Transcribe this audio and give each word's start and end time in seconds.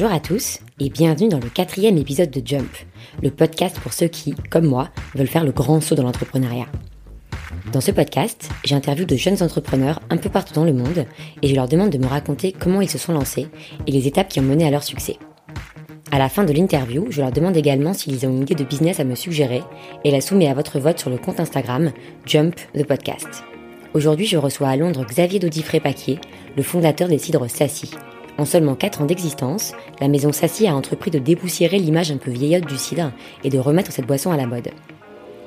Bonjour 0.00 0.16
à 0.16 0.20
tous 0.20 0.60
et 0.78 0.88
bienvenue 0.88 1.28
dans 1.28 1.40
le 1.40 1.50
quatrième 1.50 1.98
épisode 1.98 2.30
de 2.30 2.40
Jump, 2.42 2.74
le 3.22 3.30
podcast 3.30 3.78
pour 3.80 3.92
ceux 3.92 4.06
qui, 4.06 4.34
comme 4.48 4.64
moi, 4.64 4.88
veulent 5.14 5.26
faire 5.26 5.44
le 5.44 5.52
grand 5.52 5.82
saut 5.82 5.94
dans 5.94 6.04
l'entrepreneuriat. 6.04 6.64
Dans 7.70 7.82
ce 7.82 7.90
podcast, 7.90 8.48
j'interviewe 8.64 9.04
de 9.04 9.16
jeunes 9.16 9.42
entrepreneurs 9.42 10.00
un 10.08 10.16
peu 10.16 10.30
partout 10.30 10.54
dans 10.54 10.64
le 10.64 10.72
monde 10.72 11.04
et 11.42 11.48
je 11.48 11.54
leur 11.54 11.68
demande 11.68 11.90
de 11.90 11.98
me 11.98 12.06
raconter 12.06 12.52
comment 12.52 12.80
ils 12.80 12.88
se 12.88 12.96
sont 12.96 13.12
lancés 13.12 13.48
et 13.86 13.92
les 13.92 14.06
étapes 14.06 14.28
qui 14.28 14.40
ont 14.40 14.44
mené 14.44 14.66
à 14.66 14.70
leur 14.70 14.84
succès. 14.84 15.18
À 16.10 16.18
la 16.18 16.30
fin 16.30 16.44
de 16.44 16.52
l'interview, 16.54 17.08
je 17.10 17.20
leur 17.20 17.30
demande 17.30 17.58
également 17.58 17.92
s'ils 17.92 18.26
ont 18.26 18.30
une 18.30 18.40
idée 18.40 18.54
de 18.54 18.64
business 18.64 19.00
à 19.00 19.04
me 19.04 19.14
suggérer 19.14 19.60
et 20.04 20.10
la 20.10 20.22
soumets 20.22 20.48
à 20.48 20.54
votre 20.54 20.80
vote 20.80 20.98
sur 20.98 21.10
le 21.10 21.18
compte 21.18 21.40
Instagram 21.40 21.92
Jump 22.24 22.56
the 22.72 22.86
Podcast. 22.86 23.44
Aujourd'hui, 23.92 24.24
je 24.24 24.38
reçois 24.38 24.68
à 24.68 24.76
Londres 24.76 25.04
Xavier 25.04 25.40
Dodifré-Paquier, 25.40 26.20
le 26.56 26.62
fondateur 26.62 27.08
des 27.08 27.18
cidres 27.18 27.50
Sassy. 27.50 27.90
En 28.40 28.46
seulement 28.46 28.74
4 28.74 29.02
ans 29.02 29.04
d'existence, 29.04 29.74
la 30.00 30.08
maison 30.08 30.32
Sassy 30.32 30.66
a 30.66 30.74
entrepris 30.74 31.10
de 31.10 31.18
dépoussiérer 31.18 31.78
l'image 31.78 32.10
un 32.10 32.16
peu 32.16 32.30
vieillotte 32.30 32.66
du 32.66 32.78
cidre 32.78 33.12
et 33.44 33.50
de 33.50 33.58
remettre 33.58 33.92
cette 33.92 34.06
boisson 34.06 34.30
à 34.30 34.38
la 34.38 34.46
mode. 34.46 34.70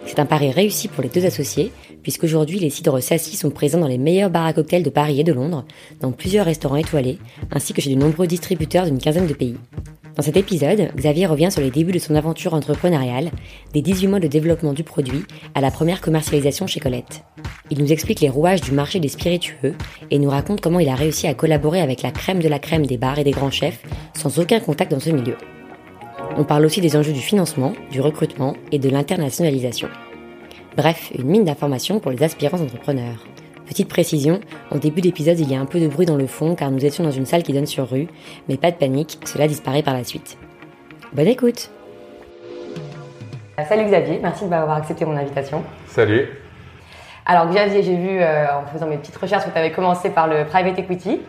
C'est 0.06 0.20
un 0.20 0.28
pari 0.28 0.52
réussi 0.52 0.90
pour 0.90 1.02
les 1.02 1.10
deux 1.10 1.26
associés, 1.26 1.72
puisqu'aujourd'hui 2.04 2.60
les 2.60 2.70
cidres 2.70 3.02
Sassy 3.02 3.36
sont 3.36 3.50
présents 3.50 3.80
dans 3.80 3.88
les 3.88 3.98
meilleurs 3.98 4.30
bars 4.30 4.46
à 4.46 4.54
cocktails 4.54 4.84
de 4.84 4.92
Paris 4.92 5.20
et 5.20 5.24
de 5.24 5.34
Londres, 5.34 5.66
dans 6.02 6.12
plusieurs 6.12 6.46
restaurants 6.46 6.76
étoilés, 6.76 7.18
ainsi 7.52 7.74
que 7.74 7.82
chez 7.82 7.90
de 7.90 8.00
nombreux 8.00 8.28
distributeurs 8.28 8.86
d'une 8.86 9.00
quinzaine 9.00 9.26
de 9.26 9.34
pays. 9.34 9.58
Dans 10.16 10.22
cet 10.22 10.38
épisode, 10.38 10.92
Xavier 10.96 11.26
revient 11.26 11.50
sur 11.52 11.62
les 11.62 11.72
débuts 11.72 11.94
de 11.94 11.98
son 11.98 12.14
aventure 12.14 12.54
entrepreneuriale, 12.54 13.32
des 13.74 13.82
18 13.82 14.06
mois 14.06 14.20
de 14.20 14.28
développement 14.28 14.74
du 14.74 14.84
produit 14.84 15.24
à 15.56 15.62
la 15.62 15.72
première 15.72 16.00
commercialisation 16.00 16.68
chez 16.68 16.80
Colette. 16.80 17.24
Il 17.76 17.80
nous 17.80 17.92
explique 17.92 18.20
les 18.20 18.30
rouages 18.30 18.62
du 18.62 18.72
marché 18.72 19.00
des 19.00 19.08
spiritueux 19.08 19.74
et 20.12 20.20
nous 20.20 20.30
raconte 20.30 20.62
comment 20.62 20.80
il 20.80 20.90
a 20.90 20.94
réussi 20.94 21.26
à 21.26 21.34
collaborer 21.34 21.82
avec 21.82 22.04
la 22.04 22.12
crème 22.12 22.40
de 22.40 22.48
la 22.48 22.60
crème 22.60 22.86
des 22.86 22.98
bars 22.98 23.18
et 23.18 23.24
des 23.24 23.32
grands 23.32 23.50
chefs 23.50 23.82
sans 24.14 24.38
aucun 24.38 24.60
contact 24.60 24.92
dans 24.92 25.00
ce 25.00 25.10
milieu. 25.10 25.36
On 26.38 26.44
parle 26.44 26.66
aussi 26.66 26.82
des 26.82 26.96
enjeux 26.96 27.14
du 27.14 27.20
financement, 27.20 27.74
du 27.90 28.00
recrutement 28.00 28.54
et 28.72 28.78
de 28.78 28.90
l'internationalisation. 28.90 29.90
Bref, 30.78 31.12
une 31.18 31.26
mine 31.26 31.46
d'informations 31.46 32.00
pour 32.00 32.12
les 32.12 32.22
aspirants 32.22 32.62
entrepreneurs. 32.62 33.26
Petite 33.66 33.90
précision, 33.90 34.40
en 34.70 34.78
début 34.78 35.02
d'épisode, 35.02 35.40
il 35.40 35.52
y 35.52 35.56
a 35.56 35.60
un 35.60 35.66
peu 35.66 35.80
de 35.80 35.88
bruit 35.88 36.06
dans 36.06 36.16
le 36.16 36.28
fond 36.28 36.54
car 36.54 36.70
nous 36.70 36.86
étions 36.86 37.04
dans 37.04 37.10
une 37.10 37.26
salle 37.26 37.42
qui 37.42 37.54
donne 37.54 37.66
sur 37.66 37.90
rue, 37.90 38.08
mais 38.48 38.58
pas 38.58 38.70
de 38.70 38.78
panique, 38.78 39.18
cela 39.26 39.48
disparaît 39.48 39.82
par 39.82 39.96
la 39.96 40.04
suite. 40.04 40.38
Bonne 41.12 41.28
écoute 41.28 41.72
Salut 43.68 43.86
Xavier, 43.86 44.20
merci 44.22 44.44
de 44.46 44.50
m'avoir 44.50 44.78
accepté 44.78 45.06
mon 45.06 45.18
invitation. 45.18 45.64
Salut. 45.88 46.43
Alors 47.26 47.48
Xavier, 47.48 47.84
j'ai 47.84 47.96
vu 47.96 48.20
euh, 48.20 48.46
en 48.54 48.66
faisant 48.72 48.88
mes 48.88 48.98
petites 48.98 49.16
recherches 49.18 49.46
que 49.46 49.50
tu 49.50 49.58
avais 49.58 49.72
commencé 49.72 50.10
par 50.10 50.28
le 50.28 50.46
private 50.46 50.80
equity. 50.80 51.22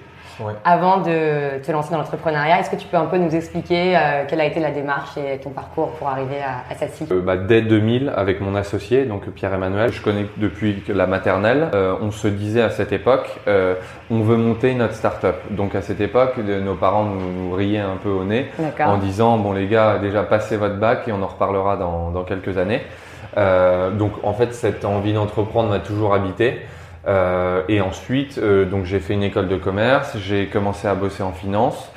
Avant 0.64 0.98
de 0.98 1.62
te 1.62 1.70
lancer 1.70 1.92
dans 1.92 1.98
l'entrepreneuriat, 1.98 2.60
est-ce 2.60 2.70
que 2.70 2.76
tu 2.76 2.88
peux 2.88 2.96
un 2.96 3.06
peu 3.06 3.18
nous 3.18 3.34
expliquer 3.34 3.96
euh, 3.96 4.24
quelle 4.26 4.40
a 4.40 4.46
été 4.46 4.58
la 4.58 4.72
démarche 4.72 5.16
et 5.16 5.38
ton 5.38 5.50
parcours 5.50 5.90
pour 5.92 6.08
arriver 6.08 6.38
à, 6.40 6.72
à 6.72 6.76
Sassi 6.76 7.06
euh, 7.10 7.20
bah, 7.20 7.36
Dès 7.36 7.62
2000, 7.62 8.12
avec 8.14 8.40
mon 8.40 8.56
associé, 8.56 9.04
donc 9.04 9.28
Pierre-Emmanuel, 9.30 9.92
je 9.92 10.02
connais 10.02 10.26
depuis 10.36 10.82
la 10.88 11.06
maternelle, 11.06 11.68
euh, 11.74 11.94
on 12.00 12.10
se 12.10 12.26
disait 12.26 12.62
à 12.62 12.70
cette 12.70 12.92
époque, 12.92 13.38
on 13.46 14.20
veut 14.20 14.36
monter 14.36 14.74
notre 14.74 14.94
start-up. 14.94 15.36
Donc 15.50 15.74
à 15.74 15.82
cette 15.82 16.00
époque, 16.00 16.36
nos 16.38 16.74
parents 16.74 17.04
nous, 17.04 17.48
nous 17.48 17.54
riaient 17.54 17.78
un 17.78 17.96
peu 18.02 18.08
au 18.08 18.24
nez 18.24 18.50
en 18.80 18.96
disant, 18.96 19.38
bon 19.38 19.52
les 19.52 19.68
gars, 19.68 19.98
déjà 19.98 20.22
passez 20.24 20.56
votre 20.56 20.76
bac 20.76 21.06
et 21.06 21.12
on 21.12 21.22
en 21.22 21.26
reparlera 21.26 21.76
dans, 21.76 22.10
dans 22.10 22.24
quelques 22.24 22.58
années. 22.58 22.82
Donc 23.36 24.12
en 24.22 24.32
fait, 24.32 24.54
cette 24.54 24.84
envie 24.84 25.12
d'entreprendre 25.12 25.70
m'a 25.70 25.80
toujours 25.80 26.14
habité. 26.14 26.60
Euh, 27.06 27.62
et 27.68 27.80
ensuite, 27.80 28.38
euh, 28.38 28.64
donc 28.64 28.84
j'ai 28.84 29.00
fait 29.00 29.14
une 29.14 29.22
école 29.22 29.48
de 29.48 29.56
commerce, 29.56 30.16
j'ai 30.18 30.46
commencé 30.46 30.88
à 30.88 30.94
bosser 30.94 31.22
en 31.22 31.32
finance. 31.32 31.90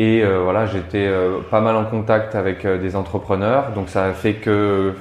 Et 0.00 0.22
euh, 0.22 0.42
voilà, 0.44 0.66
j'étais 0.66 1.10
pas 1.50 1.60
mal 1.60 1.74
en 1.74 1.84
contact 1.84 2.36
avec 2.36 2.64
des 2.64 2.94
entrepreneurs, 2.94 3.72
donc 3.74 3.88
ça 3.88 4.04
a 4.04 4.12
fait 4.12 4.34
que 4.34 4.94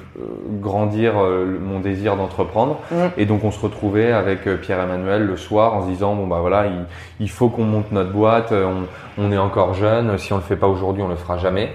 grandir 0.59 1.13
mon 1.61 1.79
désir 1.79 2.15
d'entreprendre. 2.15 2.79
Mmh. 2.89 2.95
Et 3.17 3.25
donc 3.27 3.43
on 3.43 3.51
se 3.51 3.59
retrouvait 3.59 4.11
avec 4.11 4.49
Pierre-Emmanuel 4.59 5.23
le 5.23 5.37
soir 5.37 5.75
en 5.75 5.83
se 5.83 5.87
disant 5.89 6.15
bon 6.15 6.25
bah 6.25 6.39
voilà, 6.41 6.65
il, 6.65 6.85
il 7.19 7.29
faut 7.29 7.49
qu'on 7.49 7.65
monte 7.65 7.91
notre 7.91 8.11
boîte, 8.11 8.51
on, 8.51 8.87
on, 9.23 9.31
est 9.31 9.37
encore 9.37 9.75
jeune, 9.75 10.17
si 10.17 10.33
on 10.33 10.37
le 10.37 10.41
fait 10.41 10.55
pas 10.55 10.67
aujourd'hui, 10.67 11.03
on 11.03 11.09
le 11.09 11.15
fera 11.15 11.37
jamais. 11.37 11.69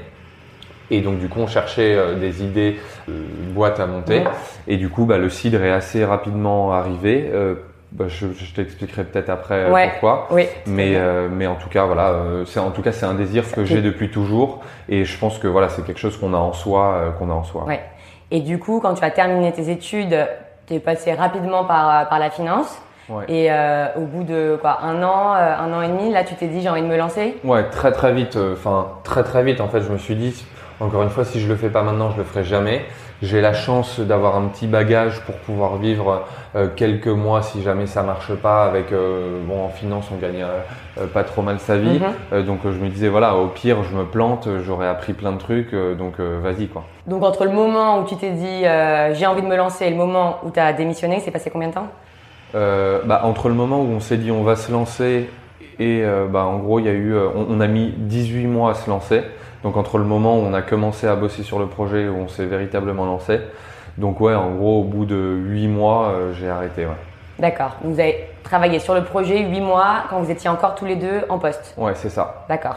Et 0.93 1.01
donc 1.01 1.19
du 1.19 1.29
coup, 1.29 1.41
on 1.41 1.47
cherchait 1.47 1.97
des 2.21 2.45
idées, 2.45 2.79
de 3.09 3.53
boîte 3.53 3.81
à 3.81 3.87
monter. 3.87 4.23
Et 4.69 4.77
du 4.77 4.89
coup, 4.89 5.05
bah, 5.05 5.19
le 5.19 5.29
cidre 5.29 5.63
est 5.63 5.73
assez 5.73 6.05
rapidement 6.05 6.73
arrivé 6.73 7.31
bah, 7.93 8.07
je, 8.09 8.27
je 8.33 8.55
t'expliquerai 8.55 9.05
peut-être 9.05 9.29
après 9.29 9.67
euh, 9.67 9.89
pourquoi. 9.91 10.29
Oui, 10.31 10.47
mais, 10.67 10.93
euh, 10.95 11.29
mais 11.31 11.47
en 11.47 11.57
tout 11.57 11.69
cas, 11.69 11.85
voilà, 11.85 12.09
euh, 12.11 12.45
c'est 12.47 12.59
en 12.59 12.71
tout 12.71 12.81
cas 12.83 12.93
c'est 12.93 13.05
un 13.05 13.15
désir 13.15 13.51
que 13.53 13.65
j'ai 13.65 13.83
depuis 13.83 14.11
toujours, 14.11 14.61
et 14.89 15.05
je 15.05 15.19
pense 15.19 15.39
que 15.39 15.47
voilà, 15.47 15.69
c'est 15.69 15.85
quelque 15.85 16.01
chose 16.01 16.17
qu'on 16.17 16.33
a 16.33 16.39
en 16.39 16.53
soi, 16.53 17.15
qu'on 17.19 17.31
a 17.31 17.35
en 17.35 17.45
soi. 17.45 17.65
Ouais. 17.65 17.83
Et 18.31 18.41
du 18.41 18.59
coup, 18.59 18.81
quand 18.81 18.95
tu 18.95 19.05
as 19.05 19.11
terminé 19.11 19.53
tes 19.53 19.71
études, 19.71 20.27
tu 20.67 20.75
es 20.75 20.81
passé 20.81 21.13
rapidement 21.13 21.65
par 21.65 22.09
par 22.09 22.19
la 22.19 22.31
finance. 22.31 22.81
Ouais. 23.11 23.25
Et 23.29 23.51
au 23.97 24.07
bout 24.07 24.25
de 24.25 24.57
quoi, 24.59 24.79
un 24.83 25.03
an, 25.03 25.35
un 25.35 25.73
an 25.75 25.83
et 25.83 25.89
demi, 25.89 26.11
là, 26.11 26.25
tu 26.25 26.35
t'es 26.35 26.47
dit 26.47 26.63
j'ai 26.63 26.71
envie 26.71 26.83
de 26.83 26.87
me 26.87 26.97
lancer? 26.97 27.37
Ouais, 27.45 27.65
très 27.65 27.93
très 27.93 28.15
vite. 28.15 28.39
Enfin, 28.55 28.89
très 29.05 29.23
très 29.23 29.43
vite. 29.43 29.61
En 29.61 29.69
fait, 29.69 29.83
je 29.83 29.91
me 29.91 29.99
suis 29.99 30.15
dit, 30.15 30.47
encore 30.83 31.03
une 31.03 31.11
fois, 31.11 31.25
si 31.25 31.41
je 31.41 31.49
le 31.49 31.57
fais 31.57 31.69
pas 31.69 31.83
maintenant, 31.83 32.11
je 32.11 32.19
le 32.19 32.25
ferai 32.25 32.45
jamais. 32.45 32.85
J'ai 33.23 33.41
la 33.41 33.53
chance 33.53 34.01
d'avoir 34.01 34.37
un 34.37 34.49
petit 34.49 34.67
bagage 34.67 35.21
pour 35.21 35.37
pouvoir 35.37 35.77
vivre 35.77 36.25
euh, 36.57 36.67
quelques 36.75 37.07
mois 37.07 37.43
si 37.43 37.63
jamais 37.63 37.87
ça 37.87 38.03
marche 38.03 38.35
pas. 38.35 38.65
Avec 38.65 38.91
euh, 38.91 39.39
bon 39.47 39.65
en 39.65 39.69
finance 39.69 40.09
on 40.13 40.17
gagne 40.17 40.45
euh, 40.99 41.07
pas 41.07 41.23
trop 41.23 41.41
mal 41.41 41.61
sa 41.61 41.77
vie, 41.77 42.01
mhm. 42.33 42.43
donc 42.43 42.61
je 42.65 42.79
me 42.79 42.89
disais 42.89 43.09
voilà 43.09 43.37
au 43.37 43.47
pire 43.47 43.85
je 43.85 43.97
me 43.97 44.05
plante, 44.05 44.49
j'aurais 44.65 44.89
appris 44.89 45.13
plein 45.13 45.31
de 45.33 45.39
trucs, 45.39 45.73
donc 45.73 46.19
vas-y 46.19 46.67
quoi. 46.67 46.85
Donc 47.07 47.23
entre 47.23 47.45
le 47.45 47.53
moment 47.53 48.01
où 48.01 48.05
tu 48.05 48.17
t'es 48.17 48.31
dit 48.31 48.65
j'ai 49.13 49.27
envie 49.27 49.43
de 49.43 49.47
me 49.47 49.57
lancer 49.57 49.87
et 49.87 49.91
le 49.91 49.97
moment 49.97 50.39
où 50.43 50.51
tu 50.51 50.59
as 50.59 50.73
démissionné, 50.73 51.21
c'est 51.21 51.31
passé 51.31 51.49
combien 51.51 51.69
de 51.69 51.75
temps? 51.75 51.89
Bah, 52.55 53.23
entre 53.25 53.49
le 53.49 53.55
moment 53.55 53.81
où 53.81 53.87
on 53.87 54.01
s'est 54.01 54.17
dit 54.17 54.33
on 54.33 54.43
va 54.43 54.57
se 54.57 54.73
lancer 54.73 55.31
et 55.79 56.05
bah, 56.29 56.45
en 56.45 56.59
gros 56.59 56.81
il 56.81 56.87
y 56.87 56.89
a 56.89 56.93
eu 56.93 57.17
on, 57.17 57.47
on 57.49 57.61
a 57.61 57.69
mis 57.69 57.95
18 57.97 58.47
mois 58.47 58.73
à 58.73 58.75
se 58.75 58.91
lancer. 58.91 59.23
Donc 59.63 59.77
entre 59.77 59.99
le 59.99 60.05
moment 60.05 60.37
où 60.37 60.41
on 60.43 60.55
a 60.55 60.63
commencé 60.63 61.07
à 61.07 61.15
bosser 61.15 61.43
sur 61.43 61.59
le 61.59 61.67
projet, 61.67 62.09
où 62.09 62.17
on 62.17 62.29
s'est 62.29 62.47
véritablement 62.47 63.05
lancé. 63.05 63.41
Donc 63.99 64.21
ouais, 64.21 64.35
en 64.35 64.51
gros, 64.53 64.81
au 64.81 64.85
bout 64.85 65.05
de 65.05 65.17
huit 65.17 65.69
mois, 65.69 66.09
euh, 66.09 66.33
j'ai 66.33 66.49
arrêté. 66.49 66.87
Ouais. 66.87 66.93
D'accord. 67.39 67.77
Vous 67.83 67.99
avez 67.99 68.29
travaillé 68.43 68.79
sur 68.79 68.95
le 68.95 69.05
projet 69.05 69.41
huit 69.43 69.61
mois 69.61 70.05
quand 70.11 70.21
vous 70.21 70.31
étiez 70.31 70.51
encore 70.51 70.75
tous 70.75 70.85
les 70.85 70.97
deux 70.97 71.23
en 71.29 71.39
poste. 71.39 71.75
Ouais, 71.77 71.95
c'est 71.95 72.11
ça. 72.11 72.45
D'accord. 72.49 72.77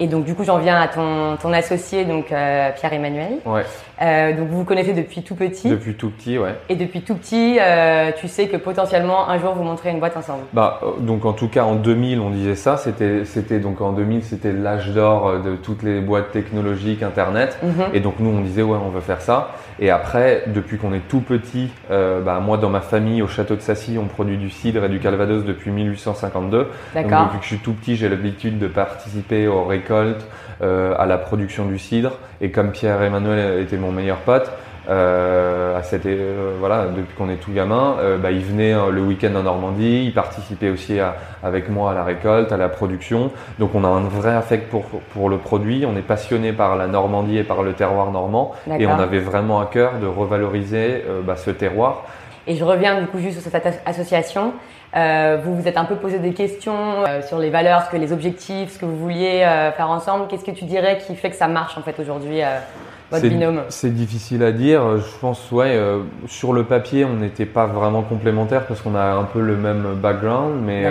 Et 0.00 0.08
donc 0.08 0.24
du 0.24 0.34
coup, 0.34 0.42
j'en 0.42 0.58
viens 0.58 0.80
à 0.80 0.88
ton, 0.88 1.36
ton 1.40 1.52
associé, 1.52 2.04
donc 2.04 2.32
euh, 2.32 2.70
Pierre-Emmanuel. 2.72 3.38
Ouais. 3.46 3.64
Euh, 4.02 4.36
donc 4.36 4.48
vous 4.48 4.58
vous 4.58 4.64
connaissez 4.64 4.92
depuis 4.92 5.22
tout 5.22 5.34
petit. 5.34 5.68
Depuis 5.68 5.94
tout 5.94 6.10
petit, 6.10 6.38
ouais. 6.38 6.54
Et 6.68 6.76
depuis 6.76 7.02
tout 7.02 7.14
petit, 7.14 7.58
euh, 7.60 8.10
tu 8.16 8.28
sais 8.28 8.48
que 8.48 8.56
potentiellement 8.56 9.28
un 9.28 9.38
jour 9.38 9.54
vous 9.54 9.62
montrez 9.62 9.90
une 9.90 10.00
boîte 10.00 10.16
ensemble. 10.16 10.42
Bah 10.52 10.80
euh, 10.82 11.00
donc 11.00 11.24
en 11.24 11.32
tout 11.32 11.48
cas 11.48 11.64
en 11.64 11.76
2000 11.76 12.20
on 12.20 12.30
disait 12.30 12.56
ça. 12.56 12.76
C'était 12.76 13.24
c'était 13.24 13.60
donc 13.60 13.80
en 13.80 13.92
2000 13.92 14.24
c'était 14.24 14.52
l'âge 14.52 14.90
d'or 14.90 15.28
euh, 15.28 15.38
de 15.38 15.56
toutes 15.56 15.82
les 15.82 16.00
boîtes 16.00 16.32
technologiques, 16.32 17.02
internet. 17.02 17.58
Mm-hmm. 17.64 17.94
Et 17.94 18.00
donc 18.00 18.14
nous 18.18 18.30
on 18.30 18.40
disait 18.40 18.62
ouais 18.62 18.78
on 18.84 18.90
veut 18.90 19.00
faire 19.00 19.20
ça. 19.20 19.52
Et 19.78 19.90
après 19.90 20.44
depuis 20.46 20.78
qu'on 20.78 20.92
est 20.92 21.06
tout 21.08 21.20
petit, 21.20 21.68
euh, 21.90 22.20
bah 22.20 22.40
moi 22.40 22.56
dans 22.56 22.70
ma 22.70 22.80
famille 22.80 23.22
au 23.22 23.28
château 23.28 23.54
de 23.54 23.60
Sassy 23.60 23.96
on 24.00 24.06
produit 24.06 24.38
du 24.38 24.50
cidre 24.50 24.84
et 24.84 24.88
du 24.88 24.98
calvados 24.98 25.44
depuis 25.44 25.70
1852. 25.70 26.68
D'accord. 26.94 27.10
Donc 27.10 27.26
depuis 27.26 27.38
que 27.38 27.44
je 27.44 27.48
suis 27.48 27.58
tout 27.58 27.74
petit 27.74 27.96
j'ai 27.96 28.08
l'habitude 28.08 28.58
de 28.58 28.66
participer 28.66 29.46
aux 29.46 29.64
récoltes, 29.64 30.26
euh, 30.62 30.94
à 30.98 31.06
la 31.06 31.18
production 31.18 31.66
du 31.66 31.78
cidre. 31.78 32.12
Et 32.40 32.50
comme 32.50 32.70
Pierre-Emmanuel 32.70 33.60
était 33.60 33.76
mon 33.84 33.92
meilleur 33.92 34.18
pote, 34.18 34.50
euh, 34.88 35.78
à 35.78 35.82
cette, 35.82 36.04
euh, 36.04 36.56
voilà, 36.58 36.86
depuis 36.94 37.14
qu'on 37.16 37.30
est 37.30 37.36
tout 37.36 37.52
gamin, 37.52 37.96
euh, 38.00 38.18
bah, 38.18 38.30
il 38.30 38.44
venait 38.44 38.74
euh, 38.74 38.90
le 38.90 39.00
week-end 39.00 39.34
en 39.34 39.42
Normandie, 39.42 40.04
il 40.04 40.12
participait 40.12 40.68
aussi 40.68 41.00
à, 41.00 41.16
avec 41.42 41.70
moi 41.70 41.92
à 41.92 41.94
la 41.94 42.04
récolte, 42.04 42.52
à 42.52 42.58
la 42.58 42.68
production. 42.68 43.30
Donc 43.58 43.74
on 43.74 43.82
a 43.84 43.88
un 43.88 44.00
vrai 44.00 44.34
affect 44.34 44.68
pour, 44.70 44.84
pour 44.84 45.30
le 45.30 45.38
produit, 45.38 45.86
on 45.86 45.96
est 45.96 46.02
passionné 46.02 46.52
par 46.52 46.76
la 46.76 46.86
Normandie 46.86 47.38
et 47.38 47.44
par 47.44 47.62
le 47.62 47.72
terroir 47.72 48.10
normand, 48.10 48.52
et 48.78 48.86
on 48.86 48.98
avait 48.98 49.20
vraiment 49.20 49.60
à 49.60 49.66
cœur 49.66 49.92
de 50.02 50.06
revaloriser 50.06 51.02
bah, 51.22 51.36
ce 51.36 51.50
terroir. 51.50 52.04
Et 52.46 52.56
je 52.56 52.64
reviens 52.64 53.00
du 53.00 53.06
coup 53.06 53.18
juste 53.18 53.40
sur 53.40 53.50
cette 53.50 53.80
association. 53.86 54.52
Vous 54.94 55.56
vous 55.56 55.66
êtes 55.66 55.78
un 55.78 55.86
peu 55.86 55.96
posé 55.96 56.18
des 56.18 56.34
questions 56.34 57.04
sur 57.26 57.38
les 57.38 57.48
valeurs, 57.48 57.84
ce 57.86 57.90
que 57.90 57.96
les 57.96 58.12
objectifs, 58.12 58.74
ce 58.74 58.78
que 58.78 58.84
vous 58.84 58.98
vouliez 58.98 59.46
faire 59.76 59.88
ensemble. 59.88 60.26
Qu'est-ce 60.28 60.44
que 60.44 60.50
tu 60.50 60.66
dirais 60.66 60.98
qui 60.98 61.16
fait 61.16 61.30
que 61.30 61.36
ça 61.36 61.48
marche 61.48 61.78
en 61.78 61.82
fait 61.82 61.98
aujourd'hui 61.98 62.42
votre 63.10 63.26
binôme 63.26 63.62
C'est 63.68 63.94
difficile 63.94 64.42
à 64.42 64.52
dire. 64.52 64.98
Je 64.98 65.18
pense 65.20 65.50
ouais 65.52 65.76
euh, 65.76 66.00
sur 66.26 66.52
le 66.52 66.64
papier 66.64 67.04
on 67.04 67.14
n'était 67.14 67.46
pas 67.46 67.66
vraiment 67.66 68.02
complémentaires 68.02 68.66
parce 68.66 68.80
qu'on 68.80 68.94
a 68.94 69.12
un 69.14 69.24
peu 69.24 69.40
le 69.40 69.56
même 69.56 69.94
background, 70.00 70.62
mais 70.64 70.84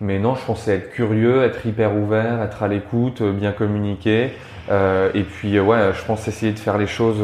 mais 0.00 0.18
non, 0.18 0.34
je 0.34 0.44
pensais 0.44 0.74
être 0.74 0.90
curieux, 0.90 1.44
être 1.44 1.64
hyper 1.64 1.94
ouvert, 1.96 2.42
être 2.42 2.62
à 2.62 2.68
l'écoute, 2.68 3.22
bien 3.22 3.52
communiquer. 3.52 4.32
et 4.70 5.22
puis 5.22 5.58
ouais, 5.60 5.92
je 5.94 6.04
pense 6.04 6.26
essayer 6.26 6.52
de 6.52 6.58
faire 6.58 6.78
les 6.78 6.88
choses 6.88 7.22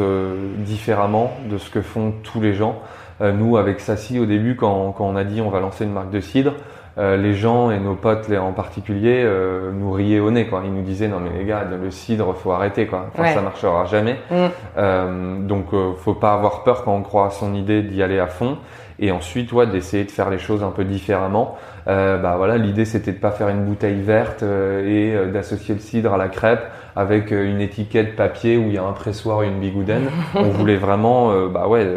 différemment 0.57 1.37
de 1.49 1.57
ce 1.57 1.69
que 1.69 1.81
font 1.81 2.13
tous 2.23 2.39
les 2.39 2.53
gens. 2.53 2.81
Euh, 3.21 3.31
nous, 3.31 3.57
avec 3.57 3.79
Sassy, 3.79 4.19
au 4.19 4.25
début, 4.25 4.55
quand, 4.55 4.93
quand, 4.93 5.05
on 5.05 5.15
a 5.15 5.23
dit 5.23 5.41
on 5.41 5.49
va 5.49 5.59
lancer 5.59 5.83
une 5.83 5.93
marque 5.93 6.09
de 6.09 6.21
cidre, 6.21 6.53
euh, 6.97 7.15
les 7.17 7.33
gens 7.33 7.71
et 7.71 7.79
nos 7.79 7.95
potes 7.95 8.27
les- 8.27 8.37
en 8.37 8.51
particulier 8.51 9.21
euh, 9.23 9.71
nous 9.73 9.91
riaient 9.91 10.19
au 10.19 10.29
nez 10.31 10.45
quoi. 10.47 10.61
Ils 10.65 10.73
nous 10.73 10.81
disaient 10.81 11.07
non 11.07 11.19
mais 11.19 11.29
les 11.39 11.45
gars 11.45 11.63
le 11.63 11.89
cidre 11.91 12.33
faut 12.35 12.51
arrêter 12.51 12.85
quoi. 12.85 13.05
Enfin, 13.13 13.23
Ouais. 13.23 13.33
ça 13.33 13.41
marchera 13.41 13.85
jamais. 13.85 14.17
Mm. 14.29 14.35
Euh, 14.77 15.39
donc 15.39 15.67
euh, 15.73 15.93
faut 15.97 16.13
pas 16.13 16.33
avoir 16.33 16.63
peur 16.63 16.83
quand 16.83 16.93
on 16.95 17.01
croit 17.01 17.27
à 17.27 17.29
son 17.29 17.53
idée 17.53 17.81
d'y 17.81 18.03
aller 18.03 18.19
à 18.19 18.27
fond. 18.27 18.57
Et 18.99 19.11
ensuite 19.11 19.51
ouais 19.51 19.65
d'essayer 19.65 20.03
de 20.03 20.11
faire 20.11 20.29
les 20.29 20.37
choses 20.37 20.63
un 20.63 20.69
peu 20.69 20.83
différemment. 20.83 21.57
Euh, 21.87 22.17
bah 22.17 22.35
voilà 22.37 22.57
l'idée 22.57 22.85
c'était 22.85 23.11
de 23.13 23.17
pas 23.17 23.31
faire 23.31 23.49
une 23.49 23.63
bouteille 23.63 24.01
verte 24.01 24.43
euh, 24.43 24.85
et 24.87 25.15
euh, 25.15 25.31
d'associer 25.31 25.73
le 25.73 25.79
cidre 25.81 26.13
à 26.13 26.17
la 26.17 26.27
crêpe 26.27 26.61
avec 26.95 27.31
une 27.31 27.61
étiquette 27.61 28.15
papier 28.15 28.57
où 28.57 28.63
il 28.67 28.73
y 28.73 28.77
a 28.77 28.83
un 28.83 28.91
pressoir 28.91 29.41
et 29.43 29.47
une 29.47 29.59
bigouden. 29.59 30.03
on 30.35 30.43
voulait 30.49 30.75
vraiment 30.77 31.31
bah 31.47 31.67
ouais 31.67 31.87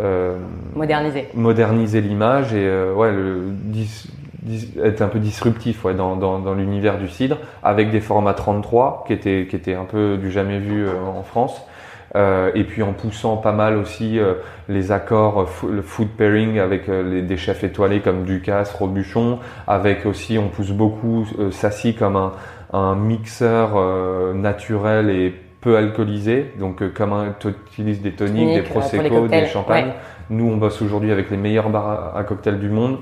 euh, 0.00 0.36
Modernisé. 0.74 1.28
moderniser 1.34 2.00
l'image 2.00 2.52
et 2.54 2.66
euh, 2.66 2.92
ouais, 2.94 3.12
le, 3.12 3.42
dis- 3.50 4.08
dis- 4.42 4.72
être 4.82 5.02
un 5.02 5.08
peu 5.08 5.18
disruptif 5.18 5.84
ouais, 5.84 5.94
dans, 5.94 6.16
dans, 6.16 6.38
dans 6.38 6.54
l'univers 6.54 6.98
du 6.98 7.08
cidre 7.08 7.38
avec 7.62 7.90
des 7.90 8.00
formats 8.00 8.34
33 8.34 9.04
qui 9.06 9.12
étaient, 9.12 9.46
qui 9.48 9.56
étaient 9.56 9.74
un 9.74 9.84
peu 9.84 10.16
du 10.16 10.30
jamais 10.30 10.58
vu 10.58 10.86
euh, 10.86 10.92
en 11.16 11.22
France. 11.22 11.60
Et 12.56 12.64
puis 12.64 12.82
en 12.82 12.92
poussant 12.92 13.36
pas 13.36 13.52
mal 13.52 13.76
aussi 13.76 14.18
les 14.68 14.90
accords, 14.90 15.48
le 15.70 15.80
food 15.80 16.08
pairing 16.08 16.58
avec 16.58 16.88
les, 16.88 17.22
des 17.22 17.36
chefs 17.36 17.62
étoilés 17.62 18.00
comme 18.00 18.24
Ducasse, 18.24 18.72
Robuchon, 18.72 19.38
avec 19.68 20.06
aussi 20.06 20.36
on 20.36 20.48
pousse 20.48 20.72
beaucoup 20.72 21.24
Sassy 21.52 21.94
comme 21.94 22.16
un, 22.16 22.32
un 22.72 22.96
mixeur 22.96 24.34
naturel 24.34 25.08
et 25.08 25.36
peu 25.60 25.76
alcoolisé. 25.76 26.52
Donc 26.58 26.82
euh, 26.82 26.90
comme 26.94 27.12
un, 27.12 27.34
tu 27.38 27.48
utilises 27.48 28.00
des 28.00 28.12
toniques, 28.12 28.34
Tonique, 28.36 28.54
des 28.54 28.60
euh, 28.68 28.72
prosecco, 28.72 29.28
des 29.28 29.46
champagnes. 29.46 29.86
ouais. 29.88 29.94
Nous, 30.30 30.46
on 30.48 30.56
bosse 30.56 30.80
aujourd'hui 30.80 31.10
avec 31.10 31.30
les 31.30 31.36
meilleurs 31.36 31.70
bars 31.70 32.16
à, 32.16 32.22
cocktails 32.24 32.60
du 32.60 32.68
monde. 32.68 32.98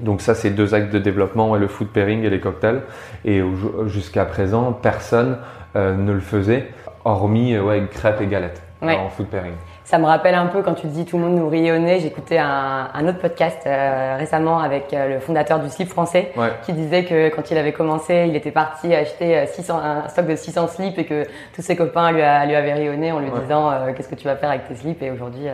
Donc 0.00 0.20
ça, 0.20 0.34
c'est 0.34 0.50
deux 0.50 0.74
actes 0.74 0.92
de 0.92 0.98
développement, 0.98 1.50
ouais, 1.50 1.58
le 1.58 1.68
food 1.68 1.88
pairing 1.88 2.22
et 2.22 2.30
les 2.30 2.40
cocktails. 2.40 2.82
Et 3.24 3.42
jusqu'à 3.86 4.24
présent, 4.24 4.72
personne 4.72 5.38
euh, 5.76 5.94
ne 5.94 6.12
le 6.12 6.20
faisait, 6.20 6.68
hormis 7.04 7.58
ouais, 7.58 7.82
crêpes 7.90 8.20
et 8.20 8.26
galettes 8.26 8.62
Ouais. 8.82 8.96
en 8.96 9.08
food 9.10 9.26
pairing. 9.26 9.52
Ça 9.90 9.98
me 9.98 10.04
rappelle 10.06 10.36
un 10.36 10.46
peu 10.46 10.62
quand 10.62 10.74
tu 10.74 10.86
dis 10.86 11.04
tout 11.04 11.18
le 11.18 11.24
monde 11.24 11.34
nous 11.34 11.48
riait 11.48 11.72
au 11.72 11.78
nez. 11.78 11.98
J'écoutais 11.98 12.38
un, 12.38 12.90
un 12.94 13.08
autre 13.08 13.18
podcast 13.18 13.58
euh, 13.66 14.14
récemment 14.16 14.60
avec 14.60 14.94
euh, 14.94 15.14
le 15.14 15.18
fondateur 15.18 15.58
du 15.58 15.68
slip 15.68 15.88
français 15.88 16.30
Ouais. 16.36 16.50
qui 16.62 16.72
disait 16.72 17.02
que 17.04 17.28
quand 17.34 17.50
il 17.50 17.58
avait 17.58 17.72
commencé, 17.72 18.26
il 18.28 18.36
était 18.36 18.52
parti 18.52 18.94
acheter 18.94 19.36
euh, 19.36 19.46
600, 19.46 19.76
un 19.82 20.08
stock 20.08 20.28
de 20.28 20.36
600 20.36 20.68
slips 20.68 20.96
et 20.96 21.04
que 21.04 21.24
tous 21.56 21.62
ses 21.62 21.74
copains 21.74 22.12
lui, 22.12 22.22
a- 22.22 22.46
lui 22.46 22.54
avaient 22.54 22.74
ri 22.74 22.88
au 22.88 22.94
nez 22.94 23.10
en 23.10 23.18
lui 23.18 23.30
Ouais. 23.30 23.40
disant 23.42 23.68
euh, 23.68 23.92
qu'est-ce 23.92 24.08
que 24.08 24.14
tu 24.14 24.26
vas 24.28 24.36
faire 24.36 24.50
avec 24.50 24.68
tes 24.68 24.76
slips? 24.76 25.02
Et 25.02 25.10
aujourd'hui 25.10 25.46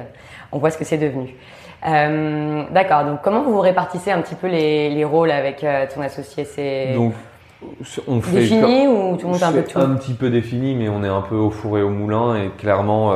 on 0.53 0.59
voit 0.59 0.69
ce 0.69 0.77
que 0.77 0.85
c'est 0.85 0.99
devenu. 0.99 1.35
D'accord, 2.73 3.05
donc 3.05 3.21
comment 3.23 3.41
vous 3.43 3.53
vous 3.55 3.61
répartissez 3.61 4.11
un 4.11 4.21
petit 4.21 4.35
peu 4.35 4.49
les, 4.49 4.91
les 4.91 5.05
rôles 5.07 5.31
avec 5.31 5.65
ton 5.95 6.03
associé? 6.03 6.45
C'est 6.45 6.93
Donc, 6.95 7.15
on 8.07 8.21
fait 8.21 8.41
défini 8.41 8.87
ou 8.87 9.17
tout 9.17 9.29
le 9.29 9.33
monde 9.33 9.43
a 9.43 9.47
un 9.49 9.53
peu 9.53 9.63
tout? 9.63 9.79
un 9.79 9.95
petit 9.95 10.13
peu 10.13 10.29
défini, 10.29 10.75
mais 10.75 10.91
on 10.91 11.03
est 11.03 11.09
un 11.09 11.23
peu 11.23 11.37
au 11.37 11.49
four 11.51 11.79
et 11.79 11.83
au 11.83 11.89
moulin 11.91 12.35
et 12.37 12.49
clairement, 12.59 13.15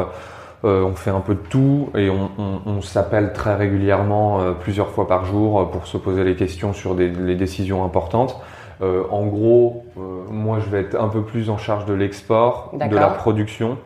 euh, 0.64 0.82
on 0.84 0.94
fait 0.94 1.10
un 1.10 1.20
peu 1.20 1.34
de 1.34 1.40
tout 1.40 1.88
et 1.96 2.10
on, 2.10 2.30
on- 2.38 2.60
on 2.66 2.82
s'appelle 2.82 3.32
très 3.32 3.54
régulièrement, 3.54 4.40
euh, 4.40 4.52
plusieurs 4.52 4.88
fois 4.88 5.06
par 5.08 5.24
jour, 5.24 5.60
euh, 5.60 5.64
pour 5.64 5.86
se 5.86 5.96
poser 5.96 6.24
les 6.24 6.36
questions 6.36 6.72
sur 6.72 6.94
des, 6.94 7.08
les 7.08 7.34
décisions 7.36 7.84
importantes. 7.84 8.36
Euh, 8.82 9.02
en 9.10 9.26
gros, 9.26 9.84
euh, 9.98 10.00
moi, 10.30 10.58
je 10.64 10.70
vais 10.70 10.80
être 10.80 10.98
un 10.98 11.08
peu 11.08 11.22
plus 11.22 11.50
en 11.50 11.58
charge 11.58 11.84
de 11.84 11.92
l'export, 11.94 12.70
de 12.72 12.94
la 12.96 13.08
production, 13.08 13.76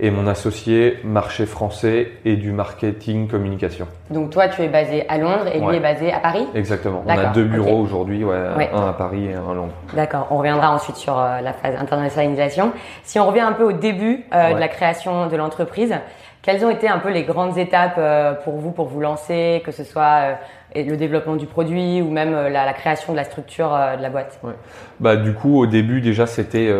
et 0.00 0.10
mon 0.10 0.26
associé 0.26 0.98
marché 1.04 1.46
français 1.46 2.08
et 2.24 2.34
du 2.36 2.50
marketing 2.52 3.28
communication. 3.28 3.86
Donc 4.10 4.30
toi 4.30 4.48
tu 4.48 4.60
es 4.62 4.68
basé 4.68 5.08
à 5.08 5.18
Londres 5.18 5.46
et 5.52 5.60
lui 5.60 5.76
est 5.76 5.80
basé 5.80 6.12
à 6.12 6.18
Paris? 6.18 6.46
Exactement. 6.56 7.04
On 7.06 7.10
a 7.10 7.26
deux 7.26 7.44
bureaux 7.44 7.78
aujourd'hui, 7.78 8.24
ouais, 8.24 8.34
Ouais. 8.56 8.70
un 8.74 8.88
à 8.88 8.92
Paris 8.92 9.26
et 9.26 9.34
un 9.34 9.48
à 9.48 9.54
Londres. 9.54 9.72
D'accord, 9.94 10.26
on 10.30 10.38
reviendra 10.38 10.72
ensuite 10.74 10.96
sur 10.96 11.16
euh, 11.16 11.40
la 11.40 11.52
phase 11.52 11.76
internationalisation. 11.80 12.72
Si 13.04 13.20
on 13.20 13.26
revient 13.28 13.40
un 13.40 13.52
peu 13.52 13.62
au 13.64 13.72
début 13.72 14.24
euh, 14.34 14.54
de 14.54 14.58
la 14.58 14.66
création 14.68 15.28
de 15.28 15.36
l'entreprise, 15.36 15.94
quelles 16.44 16.62
ont 16.62 16.70
été 16.70 16.88
un 16.88 16.98
peu 16.98 17.10
les 17.10 17.22
grandes 17.22 17.56
étapes 17.56 17.96
euh, 17.96 18.34
pour 18.34 18.56
vous 18.56 18.70
pour 18.70 18.86
vous 18.86 19.00
lancer, 19.00 19.62
que 19.64 19.72
ce 19.72 19.82
soit 19.82 20.36
euh, 20.76 20.84
le 20.84 20.94
développement 20.96 21.36
du 21.36 21.46
produit 21.46 22.02
ou 22.02 22.10
même 22.10 22.34
euh, 22.34 22.50
la, 22.50 22.70
création 22.74 23.14
de 23.14 23.16
la 23.16 23.24
structure 23.24 23.70
de 23.70 24.02
la 24.02 24.10
boîte? 24.10 24.38
Bah 25.00 25.16
du 25.16 25.32
coup 25.32 25.58
au 25.58 25.66
début 25.66 26.02
déjà 26.02 26.26
c'était 26.26 26.70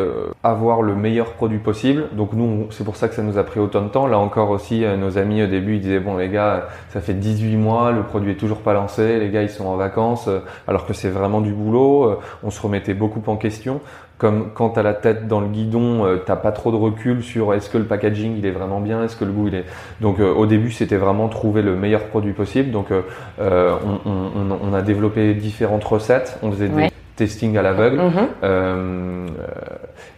avoir 0.42 0.82
le 0.82 0.94
meilleur 0.94 1.32
produit 1.32 1.58
possible. 1.58 2.08
Donc 2.12 2.34
nous 2.34 2.66
c'est 2.70 2.84
pour 2.84 2.96
ça 2.96 3.08
que 3.08 3.14
ça 3.14 3.22
nous 3.22 3.38
a 3.38 3.44
pris 3.44 3.58
autant 3.58 3.80
de 3.80 3.88
temps. 3.88 4.06
Là 4.06 4.18
encore 4.18 4.50
aussi 4.50 4.84
nos 4.98 5.16
amis 5.16 5.42
au 5.42 5.46
début 5.46 5.76
ils 5.76 5.80
disaient 5.80 6.00
bon 6.00 6.18
les 6.18 6.28
gars 6.28 6.68
ça 6.90 7.00
fait 7.00 7.14
18 7.14 7.56
mois 7.56 7.90
le 7.90 8.02
produit 8.02 8.32
est 8.32 8.36
toujours 8.36 8.60
pas 8.60 8.74
lancé, 8.74 9.18
les 9.18 9.30
gars 9.30 9.42
ils 9.42 9.50
sont 9.50 9.66
en 9.66 9.76
vacances 9.76 10.28
alors 10.68 10.86
que 10.86 10.92
c'est 10.92 11.08
vraiment 11.08 11.40
du 11.40 11.52
boulot. 11.52 12.18
On 12.42 12.50
se 12.50 12.60
remettait 12.60 12.94
beaucoup 12.94 13.22
en 13.26 13.36
question. 13.36 13.80
Comme 14.16 14.50
quand 14.54 14.70
t'as 14.70 14.82
la 14.84 14.94
tête 14.94 15.26
dans 15.26 15.40
le 15.40 15.48
guidon, 15.48 16.04
euh, 16.06 16.16
t'as 16.24 16.36
pas 16.36 16.52
trop 16.52 16.70
de 16.70 16.76
recul 16.76 17.22
sur 17.22 17.52
est-ce 17.52 17.68
que 17.68 17.78
le 17.78 17.84
packaging 17.84 18.36
il 18.38 18.46
est 18.46 18.52
vraiment 18.52 18.80
bien, 18.80 19.02
est-ce 19.02 19.16
que 19.16 19.24
le 19.24 19.32
goût 19.32 19.48
il 19.48 19.56
est. 19.56 19.64
Donc 20.00 20.20
euh, 20.20 20.32
au 20.32 20.46
début 20.46 20.70
c'était 20.70 20.96
vraiment 20.96 21.26
trouver 21.28 21.62
le 21.62 21.74
meilleur 21.74 22.04
produit 22.04 22.32
possible. 22.32 22.70
Donc 22.70 22.92
euh, 22.92 23.02
on, 23.40 24.08
on- 24.08 24.52
on- 24.52 24.58
on 24.70 24.72
a 24.72 24.82
développé 24.82 25.34
différentes 25.34 25.82
recettes. 25.84 26.38
On 26.42 26.50
faisait 26.52 26.68
Ouais. 26.68 26.86
des 26.86 26.92
testings 27.16 27.56
à 27.58 27.62
l'aveugle. 27.62 28.00
Mhm. 28.42 29.26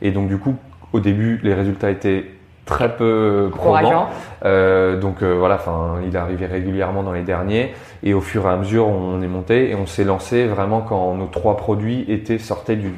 Et 0.02 0.10
donc 0.10 0.28
du 0.28 0.36
coup, 0.38 0.56
au 0.92 1.00
début, 1.00 1.40
les 1.42 1.54
résultats 1.54 1.90
étaient 1.90 2.24
très 2.66 2.96
peu 2.96 3.50
probants. 3.54 4.08
Euh, 4.44 4.98
donc 4.98 5.22
euh, 5.22 5.34
voilà, 5.38 5.54
enfin, 5.54 5.94
il 6.06 6.16
arrivait 6.16 6.46
régulièrement 6.46 7.02
dans 7.02 7.12
les 7.12 7.22
derniers. 7.22 7.72
Et 8.02 8.12
au 8.12 8.20
fur 8.20 8.44
et 8.46 8.50
à 8.50 8.56
mesure, 8.56 8.86
on 8.88 9.22
est 9.22 9.28
monté 9.28 9.70
et 9.70 9.74
on 9.74 9.86
s'est 9.86 10.04
lancé 10.04 10.46
vraiment 10.46 10.80
quand 10.80 11.14
nos 11.14 11.26
trois 11.26 11.56
produits 11.56 12.04
étaient 12.08 12.38
sortis 12.38 12.76
du 12.76 12.92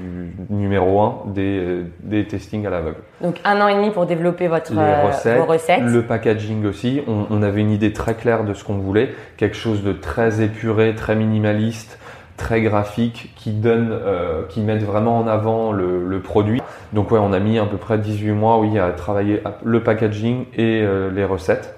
numéro 0.50 1.00
un 1.00 1.15
des, 1.26 1.59
euh, 1.59 1.82
des 2.03 2.26
testings 2.26 2.67
à 2.67 2.70
l'aveugle. 2.70 2.97
Donc 3.23 3.37
un 3.44 3.61
an 3.61 3.69
et 3.69 3.75
demi 3.75 3.91
pour 3.91 4.06
développer 4.06 4.49
votre 4.49 4.73
Les 4.73 4.79
euh, 4.81 5.06
recettes, 5.06 5.38
vos 5.38 5.44
recettes. 5.44 5.82
le 5.82 6.03
packaging 6.03 6.67
aussi. 6.67 7.03
On, 7.06 7.26
on 7.31 7.43
avait 7.43 7.61
une 7.61 7.70
idée 7.70 7.93
très 7.93 8.15
claire 8.15 8.44
de 8.44 8.55
ce 8.55 8.65
qu'on 8.65 8.79
voulait, 8.79 9.15
quelque 9.37 9.56
chose 9.56 9.82
de 9.85 9.93
très 9.93 10.43
épuré, 10.43 10.94
très 10.94 11.15
minimaliste, 11.15 11.99
très 12.37 12.62
graphique, 12.62 13.32
qui 13.37 13.50
donne, 13.50 13.91
euh, 13.93 14.43
qui 14.49 14.61
mette 14.61 14.82
vraiment 14.82 15.19
en 15.19 15.26
avant 15.26 15.73
le, 15.73 16.06
le 16.06 16.20
produit. 16.20 16.62
Donc 16.93 17.11
ouais, 17.11 17.19
on 17.19 17.32
a 17.32 17.38
mis 17.38 17.58
à 17.58 17.67
peu 17.67 17.76
près 17.76 17.99
18 17.99 18.32
mois, 18.32 18.58
oui, 18.58 18.79
à 18.79 18.90
travailler 18.90 19.43
le 19.64 19.82
packaging 19.82 20.46
et 20.55 20.82
euh, 20.82 21.11
les 21.11 21.25
recettes. 21.25 21.75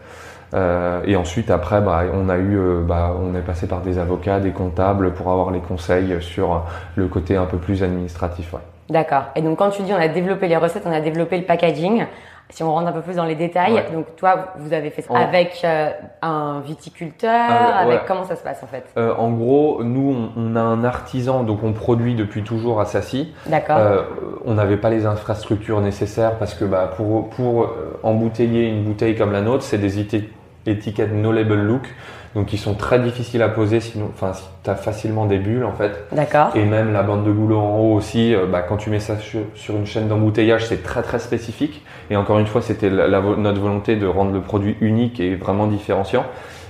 Euh, 0.52 1.02
et 1.04 1.16
ensuite, 1.16 1.50
après, 1.50 1.80
bah, 1.80 2.02
on 2.12 2.28
a 2.28 2.36
eu, 2.36 2.58
euh, 2.58 2.82
bah, 2.82 3.14
on 3.20 3.34
est 3.36 3.42
passé 3.42 3.66
par 3.66 3.80
des 3.80 3.98
avocats, 3.98 4.40
des 4.40 4.50
comptables 4.50 5.12
pour 5.12 5.30
avoir 5.30 5.50
les 5.50 5.60
conseils 5.60 6.16
sur 6.20 6.64
le 6.96 7.06
côté 7.06 7.36
un 7.36 7.46
peu 7.46 7.58
plus 7.58 7.82
administratif. 7.82 8.52
Ouais. 8.52 8.60
D'accord. 8.90 9.26
Et 9.36 9.42
donc 9.42 9.58
quand 9.58 9.70
tu 9.70 9.82
dis 9.82 9.92
on 9.92 10.00
a 10.00 10.08
développé 10.08 10.48
les 10.48 10.56
recettes, 10.56 10.82
on 10.84 10.92
a 10.92 11.00
développé 11.00 11.38
le 11.38 11.44
packaging. 11.44 12.06
Si 12.50 12.62
on 12.62 12.72
rentre 12.72 12.88
un 12.88 12.92
peu 12.92 13.00
plus 13.00 13.16
dans 13.16 13.24
les 13.24 13.34
détails, 13.34 13.74
Ouais. 13.74 13.86
donc 13.92 14.16
toi 14.16 14.48
vous 14.58 14.72
avez 14.72 14.90
fait 14.90 15.02
ça 15.02 15.12
En- 15.12 15.16
avec 15.16 15.60
euh, 15.64 15.90
un 16.22 16.60
viticulteur, 16.64 17.30
Ah, 17.48 17.86
ouais. 17.86 17.94
avec 17.94 18.06
comment 18.06 18.24
ça 18.24 18.36
se 18.36 18.42
passe 18.42 18.62
en 18.62 18.66
fait? 18.66 18.84
Euh, 18.96 19.14
en 19.16 19.30
gros, 19.30 19.82
nous, 19.84 20.30
on, 20.36 20.40
on 20.40 20.56
a 20.56 20.60
un 20.60 20.84
artisan, 20.84 21.42
donc 21.44 21.62
on 21.62 21.72
produit 21.72 22.14
depuis 22.14 22.42
toujours 22.42 22.80
à 22.80 22.84
Sassy. 22.84 23.32
D'accord. 23.46 23.76
Euh, 23.78 24.02
on 24.44 24.54
n'avait 24.54 24.76
pas 24.76 24.90
les 24.90 25.06
infrastructures 25.06 25.80
nécessaires 25.80 26.36
parce 26.38 26.54
que 26.54 26.64
bah, 26.64 26.90
pour, 26.96 27.30
pour 27.30 27.62
euh, 27.64 27.98
embouteiller 28.02 28.68
une 28.68 28.84
bouteille 28.84 29.16
comme 29.16 29.32
la 29.32 29.40
nôtre, 29.40 29.62
c'est 29.62 29.78
des 29.78 30.00
éti- 30.02 30.28
étiquettes 30.66 31.12
no 31.12 31.32
label 31.32 31.60
look, 31.60 31.88
donc 32.34 32.46
qui 32.46 32.58
sont 32.58 32.74
très 32.74 32.98
difficiles 33.00 33.42
à 33.42 33.48
poser, 33.48 33.80
sinon, 33.80 34.08
enfin, 34.12 34.32
si 34.32 34.44
tu 34.62 34.70
as 34.70 34.76
facilement 34.76 35.26
des 35.26 35.38
bulles 35.38 35.64
en 35.64 35.72
fait. 35.72 35.92
D'accord. 36.12 36.50
Et 36.54 36.64
même 36.64 36.92
la 36.92 37.02
bande 37.02 37.24
de 37.24 37.32
goulot 37.32 37.58
en 37.58 37.78
haut 37.78 37.94
aussi, 37.94 38.34
euh, 38.34 38.46
bah, 38.46 38.62
quand 38.62 38.76
tu 38.76 38.88
mets 38.90 39.00
ça 39.00 39.18
sur, 39.18 39.40
sur 39.54 39.74
une 39.76 39.86
chaîne 39.86 40.06
d'embouteillage, 40.08 40.66
c'est 40.66 40.82
très 40.82 41.02
très 41.02 41.18
spécifique. 41.18 41.84
Et 42.10 42.16
encore 42.16 42.38
une 42.38 42.46
fois, 42.46 42.62
c'était 42.62 42.88
la- 42.90 43.08
la 43.08 43.20
vo- 43.20 43.36
notre 43.36 43.60
volonté 43.60 43.96
de 43.96 44.06
rendre 44.06 44.32
le 44.32 44.40
produit 44.40 44.76
unique 44.80 45.18
et 45.20 45.34
vraiment 45.34 45.66
différenciant. 45.66 46.24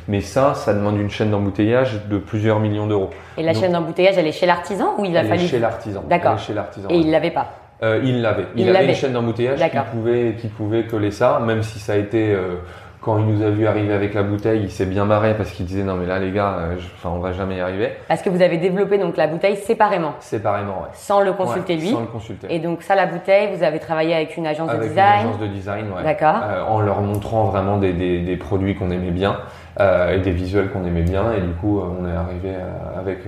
Mais 0.08 0.22
ça, 0.22 0.54
ça 0.54 0.72
demande 0.74 0.98
une 0.98 1.10
chaîne 1.10 1.30
d'embouteillage 1.30 2.06
de 2.08 2.18
plusieurs 2.18 2.58
millions 2.58 2.86
d'euros. 2.86 3.10
Et 3.36 3.42
la 3.42 3.52
donc- 3.52 3.62
chaîne 3.62 3.72
d'embouteillage, 3.72 4.16
elle 4.18 4.26
est 4.26 4.32
chez 4.32 4.46
l'artisan 4.46 4.94
ou 4.98 5.04
il 5.04 5.16
a 5.16 5.20
Elle 5.20 5.26
est 5.26 5.28
fallu 5.28 5.46
chez 5.46 5.58
l'artisan. 5.58 6.02
D'accord. 6.08 6.32
Est 6.34 6.38
chez 6.38 6.54
l'artisan. 6.54 6.88
Et 6.90 6.96
il 6.96 7.10
l'avait 7.10 7.30
pas. 7.30 7.48
Euh, 7.82 8.00
il 8.02 8.20
l'avait. 8.22 8.46
Il, 8.56 8.62
Il 8.62 8.68
avait 8.70 8.72
l'avait. 8.80 8.88
une 8.88 8.94
chaîne 8.94 9.12
d'embouteillage 9.12 9.58
qui 9.60 9.76
pouvait, 9.92 10.34
qui 10.40 10.48
pouvait 10.48 10.84
coller 10.84 11.10
ça, 11.10 11.40
même 11.46 11.62
si 11.62 11.78
ça 11.78 11.92
a 11.92 11.96
été 11.96 12.32
euh, 12.32 12.56
quand 13.00 13.18
il 13.18 13.24
nous 13.26 13.42
a 13.42 13.48
vu 13.50 13.66
arriver 13.66 13.94
avec 13.94 14.12
la 14.14 14.22
bouteille, 14.22 14.60
il 14.62 14.70
s'est 14.70 14.84
bien 14.86 15.04
marré 15.06 15.34
parce 15.34 15.50
qu'il 15.52 15.64
disait 15.64 15.82
non 15.84 15.94
mais 15.94 16.06
là 16.06 16.18
les 16.18 16.32
gars, 16.32 16.56
euh, 16.58 16.74
je- 16.78 16.86
enfin 16.96 17.08
on 17.14 17.18
va 17.18 17.32
jamais 17.32 17.56
y 17.56 17.60
arriver. 17.60 17.92
Parce 18.08 18.20
que 18.20 18.28
vous 18.28 18.42
avez 18.42 18.58
développé 18.58 18.98
donc 18.98 19.16
la 19.16 19.26
bouteille 19.26 19.56
séparément, 19.56 20.12
Séparément, 20.20 20.82
ouais. 20.82 20.88
sans 20.92 21.20
le 21.20 21.32
consulter 21.32 21.74
Ouais, 21.76 21.80
lui. 21.80 21.88
Sans 21.92 22.00
le 22.00 22.06
consulter. 22.06 22.46
Et 22.50 22.58
donc 22.58 22.82
ça, 22.82 22.94
la 22.94 23.06
bouteille, 23.06 23.48
vous 23.56 23.62
avez 23.62 23.78
travaillé 23.78 24.14
avec 24.14 24.36
une 24.36 24.46
agence 24.46 24.68
avec 24.68 24.80
de 24.82 24.84
une 24.86 24.90
design. 24.90 25.26
agence 25.26 25.38
de 25.40 25.46
design, 25.46 25.86
ouais. 25.96 26.02
D'accord. 26.02 26.40
Euh, 26.44 26.62
en 26.64 26.80
leur 26.80 27.00
montrant 27.00 27.44
vraiment 27.44 27.78
des, 27.78 27.92
des, 27.92 28.18
des 28.20 28.36
produits 28.36 28.74
qu'on 28.74 28.90
aimait 28.90 29.10
bien. 29.10 29.36
Euh, 29.78 30.14
et 30.14 30.18
des 30.18 30.30
visuels 30.30 30.70
qu'on 30.70 30.84
aimait 30.84 31.02
bien. 31.02 31.32
Et 31.32 31.40
du 31.40 31.52
coup, 31.52 31.80
on 31.80 32.08
est 32.08 32.16
arrivé 32.16 32.54
avec 32.98 33.18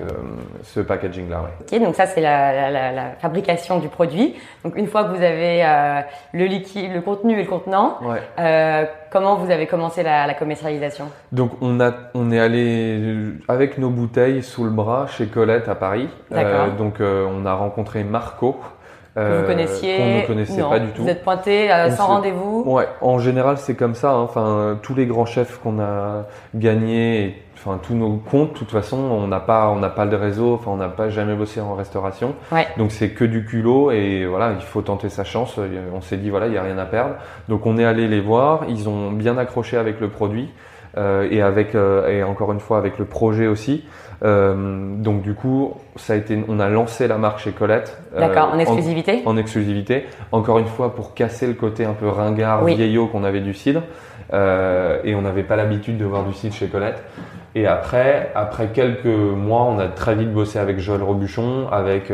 ce 0.62 0.80
packaging-là. 0.80 1.42
Ok, 1.60 1.80
donc 1.80 1.94
ça 1.94 2.06
c'est 2.06 2.20
la, 2.20 2.70
la, 2.70 2.92
la, 2.92 3.10
fabrication 3.20 3.78
du 3.78 3.88
produit. 3.88 4.34
Donc 4.64 4.76
une 4.76 4.86
fois 4.86 5.04
que 5.04 5.16
vous 5.16 5.22
avez 5.22 5.62
le 6.32 6.44
liquide, 6.46 6.92
le 6.92 7.00
contenu 7.00 7.34
et 7.34 7.42
le 7.42 7.48
contenant, 7.48 7.98
comment 9.10 9.36
vous 9.36 9.50
avez 9.50 9.66
commencé 9.66 10.02
la, 10.02 10.34
commercialisation? 10.34 11.06
Donc 11.30 11.52
on 11.60 11.80
a, 11.80 11.92
on 12.14 12.30
est 12.30 12.40
allé 12.40 13.34
avec 13.48 13.78
nos 13.78 13.90
bouteilles 13.90 14.42
sous 14.42 14.64
le 14.64 14.70
bras 14.70 15.06
chez 15.06 15.26
Colette 15.26 15.68
à 15.68 15.74
Paris. 15.74 16.08
donc 16.78 17.00
on 17.00 17.46
a 17.46 17.54
rencontré 17.54 18.04
Marco 18.04 18.56
que 19.14 19.20
vous 19.20 19.26
euh, 19.26 19.46
connaissiez 19.46 19.96
Qu'on 19.96 20.16
ne 20.16 20.26
connaissait 20.26 20.62
pas 20.62 20.78
du 20.78 20.90
tout. 20.92 21.02
Vous 21.02 21.08
êtes 21.08 21.22
pointé 21.22 21.70
euh, 21.70 21.90
sans 21.90 22.06
rendez-vous 22.06 22.64
Ouais, 22.66 22.88
en 23.00 23.18
général 23.18 23.58
c'est 23.58 23.74
comme 23.74 23.94
ça. 23.94 24.12
Hein. 24.12 24.22
Enfin, 24.22 24.78
tous 24.82 24.94
les 24.94 25.06
grands 25.06 25.26
chefs 25.26 25.58
qu'on 25.58 25.80
a 25.80 26.26
gagnés, 26.54 27.42
enfin 27.54 27.78
tous 27.82 27.94
nos 27.94 28.16
comptes, 28.16 28.54
de 28.54 28.58
toute 28.58 28.70
façon, 28.70 28.96
on 28.96 29.26
n'a 29.26 29.40
pas, 29.40 29.68
on 29.68 29.78
n'a 29.78 29.90
pas 29.90 30.06
de 30.06 30.16
réseau. 30.16 30.54
Enfin, 30.54 30.70
on 30.70 30.76
n'a 30.76 30.88
pas 30.88 31.10
jamais 31.10 31.34
bossé 31.34 31.60
en 31.60 31.74
restauration. 31.74 32.34
Ouais. 32.50 32.66
Donc 32.78 32.90
c'est 32.90 33.10
que 33.10 33.24
du 33.24 33.44
culot 33.44 33.90
et 33.90 34.24
voilà, 34.26 34.52
il 34.52 34.64
faut 34.64 34.82
tenter 34.82 35.08
sa 35.08 35.24
chance. 35.24 35.58
On 35.94 36.00
s'est 36.00 36.16
dit 36.16 36.30
voilà, 36.30 36.46
il 36.46 36.54
y 36.54 36.58
a 36.58 36.62
rien 36.62 36.78
à 36.78 36.86
perdre. 36.86 37.16
Donc 37.48 37.66
on 37.66 37.76
est 37.78 37.84
allé 37.84 38.08
les 38.08 38.20
voir. 38.20 38.64
Ils 38.68 38.88
ont 38.88 39.10
bien 39.12 39.36
accroché 39.36 39.76
avec 39.76 40.00
le 40.00 40.08
produit. 40.08 40.50
Euh, 40.98 41.26
et 41.30 41.40
avec 41.40 41.74
euh, 41.74 42.08
et 42.08 42.22
encore 42.22 42.52
une 42.52 42.60
fois 42.60 42.78
avec 42.78 42.98
le 42.98 43.04
projet 43.04 43.46
aussi. 43.46 43.84
Euh, 44.24 44.94
donc 44.98 45.22
du 45.22 45.34
coup, 45.34 45.74
ça 45.96 46.12
a 46.12 46.16
été, 46.16 46.38
on 46.46 46.60
a 46.60 46.68
lancé 46.68 47.08
la 47.08 47.18
marque 47.18 47.40
chez 47.40 47.52
Colette. 47.52 47.98
D'accord, 48.16 48.50
en 48.52 48.58
exclusivité? 48.58 49.22
En, 49.24 49.36
exclusivité. 49.36 50.06
Encore 50.32 50.58
une 50.58 50.66
fois 50.66 50.94
pour 50.94 51.14
casser 51.14 51.46
le 51.46 51.54
côté 51.54 51.84
un 51.84 51.94
peu 51.94 52.08
ringard, 52.08 52.64
vieillot 52.64 53.06
qu'on 53.06 53.24
avait 53.24 53.40
du 53.40 53.54
cidre. 53.54 53.82
et 54.32 55.14
on 55.14 55.22
n'avait 55.22 55.42
pas 55.42 55.56
l'habitude 55.56 55.98
de 55.98 56.04
voir 56.04 56.24
du 56.24 56.34
cidre 56.34 56.54
chez 56.54 56.68
Colette. 56.68 57.02
Et 57.54 57.66
après, 57.66 58.30
après 58.34 58.68
quelques 58.68 59.04
mois, 59.04 59.62
on 59.62 59.78
a 59.78 59.88
très 59.88 60.14
vite 60.14 60.32
bossé 60.32 60.58
avec 60.58 60.78
Joël 60.78 61.02
Robuchon, 61.02 61.68
avec 61.72 62.12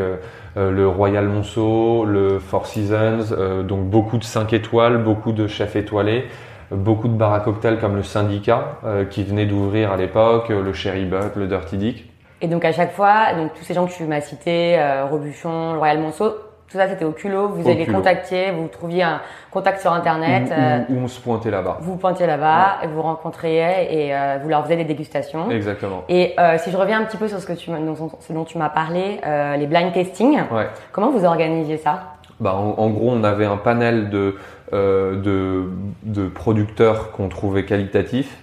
le 0.55 0.87
Royal 0.87 1.27
Monceau, 1.27 2.05
le 2.05 2.39
Four 2.39 2.65
Seasons, 2.65 3.63
donc 3.63 3.85
beaucoup 3.85 4.17
de 4.17 4.23
5 4.23 4.51
étoiles, 4.53 4.97
beaucoup 4.97 5.31
de 5.31 5.47
chefs 5.47 5.75
étoilés 5.75 6.25
beaucoup 6.71 7.07
de 7.07 7.13
bars 7.13 7.33
à 7.33 7.39
cocktails 7.39 7.79
comme 7.79 7.95
le 7.95 8.03
Syndicat 8.03 8.77
euh, 8.85 9.05
qui 9.05 9.23
venait 9.23 9.45
d'ouvrir 9.45 9.91
à 9.91 9.97
l'époque, 9.97 10.49
le 10.49 10.73
Cherry 10.73 11.05
Buck, 11.05 11.35
le 11.35 11.47
Dirty 11.47 11.77
Dick. 11.77 12.11
Et 12.41 12.47
donc 12.47 12.63
à 12.63 12.71
chaque 12.71 12.93
fois, 12.93 13.33
donc 13.35 13.53
tous 13.53 13.63
ces 13.63 13.73
gens 13.73 13.85
que 13.85 13.91
tu 13.91 14.03
m'as 14.03 14.21
cités, 14.21 14.79
euh, 14.79 15.05
Robuchon, 15.05 15.73
le 15.73 15.79
Royal 15.79 15.99
Monceau, 15.99 16.29
tout 16.69 16.77
ça 16.77 16.87
c'était 16.87 17.03
au 17.03 17.11
culot, 17.11 17.49
vous 17.49 17.67
allez 17.67 17.85
les 17.85 17.91
contacter, 17.91 18.51
vous 18.51 18.67
trouviez 18.67 19.01
un 19.01 19.21
contact 19.49 19.81
sur 19.81 19.91
internet. 19.91 20.53
Où, 20.89 20.97
on 20.99 21.07
se 21.07 21.19
pointait 21.19 21.49
là-bas. 21.49 21.79
Vous 21.81 21.97
pointiez 21.97 22.27
là-bas, 22.27 22.77
vous 22.93 23.01
rencontriez 23.01 23.87
et 23.89 24.15
euh, 24.15 24.37
vous 24.41 24.49
leur 24.49 24.61
faisiez 24.61 24.77
des 24.77 24.83
dégustations. 24.83 25.49
Exactement. 25.49 26.03
Et 26.07 26.35
si 26.59 26.71
je 26.71 26.77
reviens 26.77 27.01
un 27.01 27.05
petit 27.05 27.17
peu 27.17 27.27
sur 27.27 27.39
ce, 27.39 27.47
que 27.47 27.53
tu, 27.53 27.71
ce 27.71 28.33
dont 28.33 28.45
tu 28.45 28.57
m'as 28.59 28.69
parlé, 28.69 29.19
les 29.57 29.65
blind 29.65 29.91
tasting, 29.91 30.39
ouais. 30.51 30.67
comment 30.91 31.09
vous 31.09 31.25
organisiez 31.25 31.77
ça? 31.77 32.18
Bah, 32.39 32.55
en, 32.55 32.89
gros, 32.89 33.11
on 33.11 33.23
avait 33.23 33.45
un 33.45 33.57
panel 33.57 34.09
de, 34.09 34.35
euh, 34.73 35.21
de, 35.21 35.63
de, 36.03 36.27
producteurs 36.27 37.11
qu'on 37.11 37.27
trouvait 37.27 37.65
qualitatifs, 37.65 38.37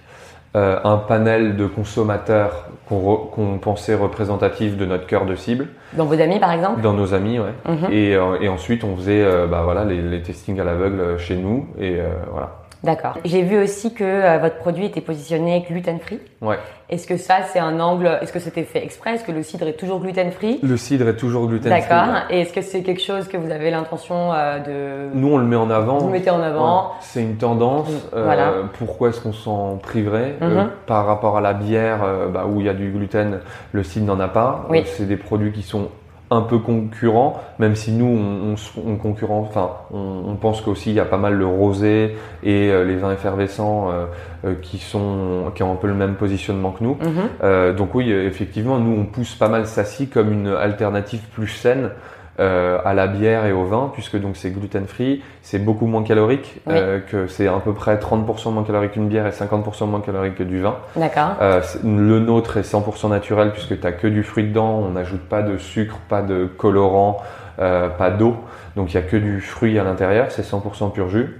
euh, 0.55 0.79
un 0.83 0.97
panel 0.97 1.55
de 1.55 1.65
consommateurs 1.65 2.67
qu'on 2.87 3.59
pensait 3.61 3.95
représentatifs 3.95 4.77
de 4.77 4.85
notre 4.85 5.07
cœur 5.07 5.25
de 5.25 5.35
cible. 5.35 5.67
Dans 5.93 6.05
vos 6.05 6.19
amis, 6.19 6.39
par 6.39 6.51
exemple? 6.51 6.81
Dans 6.81 6.93
nos 6.93 7.13
amis, 7.13 7.39
ouais. 7.39 7.53
Mhm. 7.67 7.91
et, 7.91 8.15
euh, 8.15 8.37
et, 8.39 8.49
ensuite, 8.49 8.83
on 8.83 8.95
faisait 8.95 9.25
bah, 9.47 9.61
voilà, 9.63 9.83
les, 9.83 10.01
les 10.01 10.21
testings 10.21 10.59
à 10.59 10.63
l'aveugle 10.63 11.17
chez 11.17 11.35
nous. 11.35 11.67
Et 11.79 11.97
voilà. 12.31 12.66
D'accord. 12.83 13.15
J'ai 13.25 13.41
vu 13.41 13.57
aussi 13.57 13.93
que 13.93 14.03
euh, 14.03 14.37
votre 14.37 14.57
produit 14.57 14.85
était 14.85 15.01
positionné 15.01 15.65
gluten 15.67 15.99
free. 15.99 16.19
Ouais. 16.41 16.57
Est-ce 16.89 17.07
que 17.07 17.17
ça 17.17 17.37
c'est 17.51 17.59
un 17.59 17.79
angle 17.79 18.19
Est-ce 18.21 18.31
que 18.31 18.39
c'était 18.39 18.63
fait 18.63 18.83
exprès? 18.83 19.15
Est-ce 19.15 19.23
que 19.23 19.31
le 19.31 19.43
cidre 19.43 19.67
est 19.67 19.73
toujours 19.73 19.99
gluten 19.99 20.31
free 20.31 20.59
Le 20.61 20.77
cidre 20.77 21.07
est 21.09 21.17
toujours 21.17 21.47
gluten 21.47 21.71
free. 21.71 21.81
D'accord. 21.81 22.21
Et 22.29 22.41
est-ce 22.41 22.53
que 22.53 22.61
c'est 22.61 22.83
quelque 22.83 23.01
chose 23.01 23.27
que 23.27 23.37
vous 23.37 23.51
avez 23.51 23.71
l'intention 23.71 24.31
euh, 24.33 24.59
de 24.59 25.17
Nous 25.17 25.33
on 25.33 25.37
le 25.37 25.45
met 25.45 25.55
en 25.55 25.69
avant. 25.69 25.97
Vous 25.97 26.07
le 26.07 26.13
mettez 26.13 26.29
en 26.29 26.41
avant. 26.41 26.91
C'est 27.01 27.21
une 27.21 27.37
tendance. 27.37 27.89
Euh, 28.13 28.23
voilà. 28.23 28.53
Pourquoi 28.77 29.09
est-ce 29.09 29.21
qu'on 29.21 29.33
s'en 29.33 29.77
priverait? 29.77 30.35
Mhm. 30.39 30.69
Par 30.85 31.05
rapport 31.05 31.37
à 31.37 31.41
la 31.41 31.53
bière, 31.53 31.99
bah, 32.31 32.45
où 32.47 32.59
il 32.59 32.67
y 32.67 32.69
a 32.69 32.73
du 32.73 32.91
gluten, 32.91 33.39
le 33.71 33.83
cidre 33.83 34.05
n'en 34.05 34.19
a 34.19 34.27
pas. 34.27 34.65
Oui. 34.69 34.83
c'est 34.85 35.07
des 35.07 35.17
produits 35.17 35.51
qui 35.51 35.63
sont 35.63 35.89
un 36.29 36.41
peu 36.41 36.59
concurrent, 36.59 37.41
même 37.57 37.75
si 37.75 37.91
nous 37.91 38.05
on, 38.05 38.55
on, 38.85 38.95
concurrent, 38.97 39.39
enfin 39.39 39.69
on, 39.91 40.23
on 40.27 40.35
pense 40.35 40.61
qu'aussi 40.61 40.89
il 40.89 40.95
y 40.95 40.99
a 40.99 41.05
pas 41.05 41.17
mal 41.17 41.35
le 41.35 41.45
rosé 41.45 42.17
et 42.43 42.69
euh, 42.69 42.83
les 42.83 42.95
vins 42.97 43.13
effervescents 43.13 43.89
euh, 43.89 44.05
euh, 44.45 44.55
qui 44.61 44.77
sont 44.77 45.51
qui 45.55 45.63
ont 45.63 45.71
un 45.71 45.77
peu 45.77 45.87
le 45.87 45.93
même 45.93 46.15
positionnement 46.15 46.71
que 46.71 46.83
nous. 46.83 46.97
Mhm. 47.01 47.75
donc 47.75 47.95
oui, 47.95 48.11
effectivement, 48.11 48.77
nous 48.79 48.99
on 48.99 49.05
pousse 49.05 49.35
pas 49.35 49.47
mal 49.47 49.67
Sassy 49.67 50.09
comme 50.09 50.33
une 50.33 50.47
alternative 50.47 51.21
plus 51.33 51.47
saine 51.47 51.91
euh, 52.39 52.77
à 52.85 52.93
la 52.93 53.07
bière 53.07 53.45
et 53.45 53.51
au 53.51 53.65
vin, 53.65 53.89
puisque 53.93 54.19
donc 54.19 54.37
c'est 54.37 54.51
gluten 54.51 54.85
free, 54.85 55.23
c'est 55.41 55.59
beaucoup 55.59 55.87
moins 55.87 56.03
calorique, 56.03 56.61
euh, 56.67 56.99
que 56.99 57.27
c'est 57.27 57.47
à 57.47 57.59
peu 57.59 57.73
près 57.73 57.95
30% 57.95 58.51
moins 58.51 58.63
calorique 58.63 58.91
qu'une 58.91 59.07
bière 59.07 59.25
et 59.25 59.31
50% 59.31 59.87
moins 59.87 60.01
calorique 60.01 60.35
que 60.35 60.43
du 60.43 60.61
vin. 60.61 60.75
D'accord. 60.95 61.35
Euh, 61.41 61.61
le 61.83 62.19
nôtre 62.19 62.57
est 62.57 62.71
100% 62.71 63.09
naturel 63.09 63.51
puisque 63.51 63.79
tu 63.79 63.87
as 63.87 63.91
que 63.91 64.07
du 64.07 64.23
fruit 64.23 64.43
dedans, 64.43 64.83
on 64.85 64.91
n'ajoute 64.91 65.21
pas 65.21 65.41
de 65.41 65.57
sucre, 65.57 65.97
pas 66.09 66.21
de 66.21 66.45
colorant, 66.45 67.21
euh, 67.59 67.89
pas 67.89 68.11
d'eau, 68.11 68.35
donc 68.75 68.93
il 68.93 68.95
y 68.95 68.99
a 68.99 69.01
que 69.01 69.17
du 69.17 69.41
fruit 69.41 69.79
à 69.79 69.83
l'intérieur, 69.83 70.27
c'est 70.29 70.43
100% 70.43 70.91
pur 70.91 71.09
jus. 71.09 71.39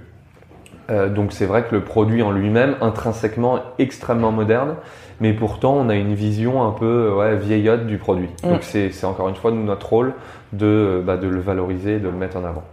Euh, 0.90 1.08
donc 1.08 1.32
c'est 1.32 1.46
vrai 1.46 1.64
que 1.64 1.74
le 1.74 1.82
produit 1.82 2.22
en 2.22 2.32
lui-même, 2.32 2.74
intrinsèquement, 2.80 3.58
est 3.58 3.82
extrêmement 3.82 4.32
moderne, 4.32 4.74
mais 5.20 5.32
pourtant 5.32 5.74
on 5.74 5.88
a 5.88 5.94
une 5.94 6.14
vision 6.14 6.66
un 6.66 6.72
peu 6.72 7.12
ouais, 7.16 7.36
vieillotte 7.36 7.86
du 7.86 7.98
produit. 7.98 8.30
Mm. 8.42 8.48
Donc 8.48 8.62
c'est 8.62 9.04
encore 9.04 9.28
une 9.28 9.36
fois 9.36 9.50
notre 9.50 9.88
rôle 9.88 10.14
de, 10.52 11.02
bah, 11.04 11.16
de 11.16 11.28
le 11.28 11.40
valoriser, 11.40 11.98
de 11.98 12.08
le 12.08 12.16
mettre 12.16 12.36
en 12.36 12.44
avant. 12.44 12.64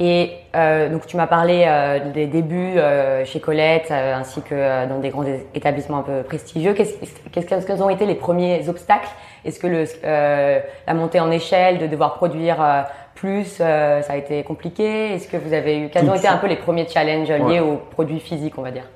Et 0.00 0.32
euh, 0.56 0.88
donc 0.88 1.06
tu 1.06 1.16
m'as 1.16 1.28
parlé 1.28 1.64
euh, 1.66 2.10
des 2.10 2.26
débuts 2.26 2.78
euh, 2.78 3.24
chez 3.24 3.38
Colette 3.38 3.92
euh, 3.92 4.16
ainsi 4.16 4.42
que 4.42 4.88
dans 4.88 4.98
des 4.98 5.10
grands 5.10 5.24
établissements 5.54 5.98
un 5.98 6.02
peu 6.02 6.22
prestigieux. 6.24 6.72
Qu'est-ce 6.74 7.66
quels 7.66 7.82
ont 7.82 7.90
été 7.90 8.04
les 8.04 8.16
premiers 8.16 8.68
obstacles? 8.68 9.08
Est-ce 9.44 9.60
que 9.60 9.68
le, 9.68 9.84
la 10.02 10.94
montée 10.94 11.20
en 11.20 11.30
échelle, 11.30 11.78
de 11.78 11.86
devoir 11.86 12.14
produire 12.14 12.56
plus, 13.14 13.44
ça 13.44 14.00
a 14.08 14.16
été 14.16 14.42
compliqué? 14.42 15.14
Est-ce 15.14 15.28
que 15.28 15.36
vous 15.36 15.52
avez 15.52 15.78
eu 15.78 15.88
quels 15.90 16.08
ont 16.10 16.14
été 16.14 16.26
un 16.26 16.38
peu 16.38 16.48
les 16.48 16.56
premiers 16.56 16.88
challenges 16.88 17.30
liés 17.30 17.60
aux 17.60 17.76
produits 17.76 18.20
physiques, 18.20 18.54
on 18.58 18.62
va 18.62 18.70
dire? 18.70 18.88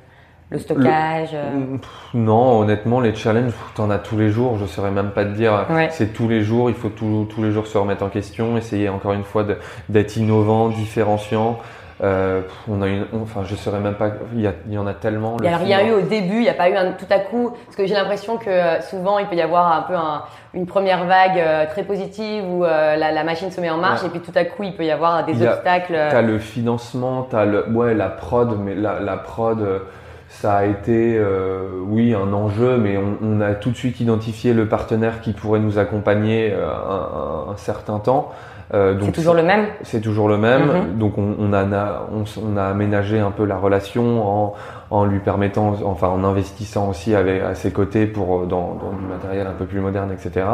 Le 0.50 0.58
stockage 0.58 1.30
euh. 1.34 1.76
Non, 2.14 2.60
honnêtement, 2.60 3.00
les 3.00 3.14
challenges, 3.14 3.52
t'en 3.74 3.90
as 3.90 3.98
tous 3.98 4.16
les 4.16 4.30
jours. 4.30 4.56
Je 4.58 4.66
saurais 4.66 4.90
même 4.90 5.10
pas 5.10 5.24
te 5.24 5.30
dire. 5.30 5.66
C'est 5.90 6.12
tous 6.12 6.28
les 6.28 6.42
jours. 6.42 6.70
Il 6.70 6.76
faut 6.76 6.88
tous 6.88 7.42
les 7.42 7.52
jours 7.52 7.66
se 7.66 7.76
remettre 7.76 8.04
en 8.04 8.08
question, 8.08 8.56
essayer 8.56 8.88
encore 8.88 9.12
une 9.12 9.24
fois 9.24 9.44
d'être 9.88 10.16
innovant, 10.16 10.68
différenciant. 10.68 11.58
Euh, 12.00 12.42
on 12.68 12.80
a 12.80 12.86
une, 12.86 13.06
enfin, 13.20 13.42
je 13.44 13.56
saurais 13.56 13.80
même 13.80 13.94
pas. 13.94 14.10
Il 14.32 14.40
y, 14.40 14.72
y 14.72 14.78
en 14.78 14.86
a 14.86 14.94
tellement. 14.94 15.36
Il 15.40 15.48
n'y 15.48 15.52
a 15.52 15.56
rien 15.56 15.84
eu 15.84 15.90
au 15.90 16.00
début. 16.00 16.36
Il 16.36 16.42
n'y 16.42 16.48
a 16.48 16.54
pas 16.54 16.70
eu 16.70 16.76
un 16.76 16.92
tout 16.92 17.06
à 17.10 17.18
coup. 17.18 17.52
Parce 17.66 17.76
que 17.76 17.86
j'ai 17.86 17.94
l'impression 17.94 18.36
que 18.36 18.48
euh, 18.48 18.80
souvent 18.82 19.18
il 19.18 19.26
peut 19.26 19.34
y 19.34 19.42
avoir 19.42 19.72
un 19.72 19.82
peu 19.82 19.96
un, 19.96 20.22
une 20.54 20.66
première 20.66 21.06
vague 21.06 21.38
euh, 21.38 21.66
très 21.66 21.82
positive 21.82 22.44
où 22.48 22.62
la, 22.62 22.96
la, 22.96 23.24
machine 23.24 23.50
se 23.50 23.60
met 23.60 23.68
en 23.68 23.78
marche 23.78 24.04
et 24.04 24.10
puis 24.10 24.20
tout 24.20 24.32
à 24.36 24.44
coup 24.44 24.62
il 24.62 24.76
peut 24.76 24.84
y 24.84 24.92
avoir 24.92 25.24
des 25.24 25.44
obstacles. 25.44 25.98
T'as 26.10 26.22
le 26.22 26.38
financement, 26.38 27.26
t'as 27.28 27.44
le, 27.44 27.68
ouais, 27.70 27.94
la 27.94 28.08
prod, 28.10 28.56
mais 28.60 28.76
la, 28.76 29.00
la 29.00 29.16
prod 29.16 29.82
ça 30.28 30.56
a 30.56 30.64
été, 30.66 31.16
euh, 31.16 31.68
oui, 31.86 32.14
un 32.14 32.32
enjeu, 32.32 32.76
mais 32.76 32.98
on, 33.22 33.40
a 33.40 33.54
tout 33.54 33.70
de 33.70 33.76
suite 33.76 34.00
identifié 34.00 34.52
le 34.52 34.68
partenaire 34.68 35.20
qui 35.20 35.32
pourrait 35.32 35.58
nous 35.58 35.78
accompagner 35.78 36.52
euh, 36.52 36.68
un, 36.68 37.52
un, 37.52 37.56
certain 37.56 37.98
temps. 37.98 38.30
Euh, 38.74 38.94
c'est 39.00 39.12
toujours 39.12 39.34
le 39.34 39.42
même? 39.42 39.66
C'est 39.82 40.02
toujours 40.02 40.28
le 40.28 40.36
même. 40.36 40.68
Mm-hmm. 40.68 40.98
Donc 40.98 41.16
on, 41.16 41.34
on, 41.38 41.52
a, 41.54 42.06
on, 42.12 42.56
a 42.58 42.64
aménagé 42.64 43.18
un 43.18 43.30
peu 43.30 43.46
la 43.46 43.56
relation 43.56 44.28
en, 44.28 44.54
en 44.90 45.04
lui 45.06 45.20
permettant, 45.20 45.74
enfin 45.84 46.08
en 46.08 46.22
investissant 46.22 46.90
aussi 46.90 47.14
avec, 47.14 47.42
à 47.42 47.54
ses 47.54 47.72
côtés 47.72 48.06
pour 48.06 48.46
dans, 48.46 48.74
dans 48.74 48.92
du 48.92 49.06
matériel 49.06 49.46
un 49.46 49.54
peu 49.54 49.64
plus 49.64 49.80
moderne, 49.80 50.12
etc. 50.12 50.44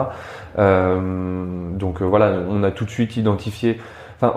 Euh, 0.61 1.00
donc 1.73 2.00
voilà, 2.00 2.35
on 2.49 2.62
a 2.62 2.71
tout 2.71 2.85
de 2.85 2.90
suite 2.90 3.16
identifié 3.16 3.81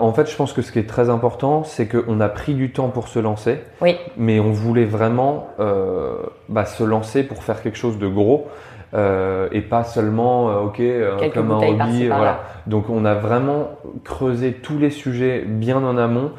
en 0.00 0.12
fait, 0.12 0.30
je 0.30 0.36
pense 0.36 0.52
que 0.52 0.62
ce 0.62 0.72
qui 0.72 0.78
est 0.78 0.88
très 0.88 1.10
important, 1.10 1.64
c'est 1.64 1.86
qu'on 1.86 2.20
a 2.20 2.28
pris 2.28 2.54
du 2.54 2.72
temps 2.72 2.88
pour 2.88 3.08
se 3.08 3.18
lancer. 3.18 3.60
Oui. 3.80 3.96
Mais 4.16 4.40
on 4.40 4.52
voulait 4.52 4.84
vraiment 4.84 5.48
euh, 5.60 6.16
bah, 6.48 6.64
se 6.64 6.84
lancer 6.84 7.22
pour 7.22 7.42
faire 7.42 7.62
quelque 7.62 7.78
chose 7.78 7.98
de 7.98 8.08
gros. 8.08 8.48
Euh, 8.94 9.48
et 9.52 9.60
pas 9.60 9.84
seulement 9.84 10.48
euh, 10.48 10.60
ok 10.62 11.34
comme 11.34 11.50
un 11.50 11.58
hobby 11.58 12.06
voilà 12.06 12.40
donc 12.66 12.88
on 12.88 13.04
a 13.04 13.12
vraiment 13.12 13.72
creusé 14.02 14.54
tous 14.54 14.78
les 14.78 14.88
sujets 14.88 15.44
bien 15.46 15.84
en 15.84 15.98
amont 15.98 16.30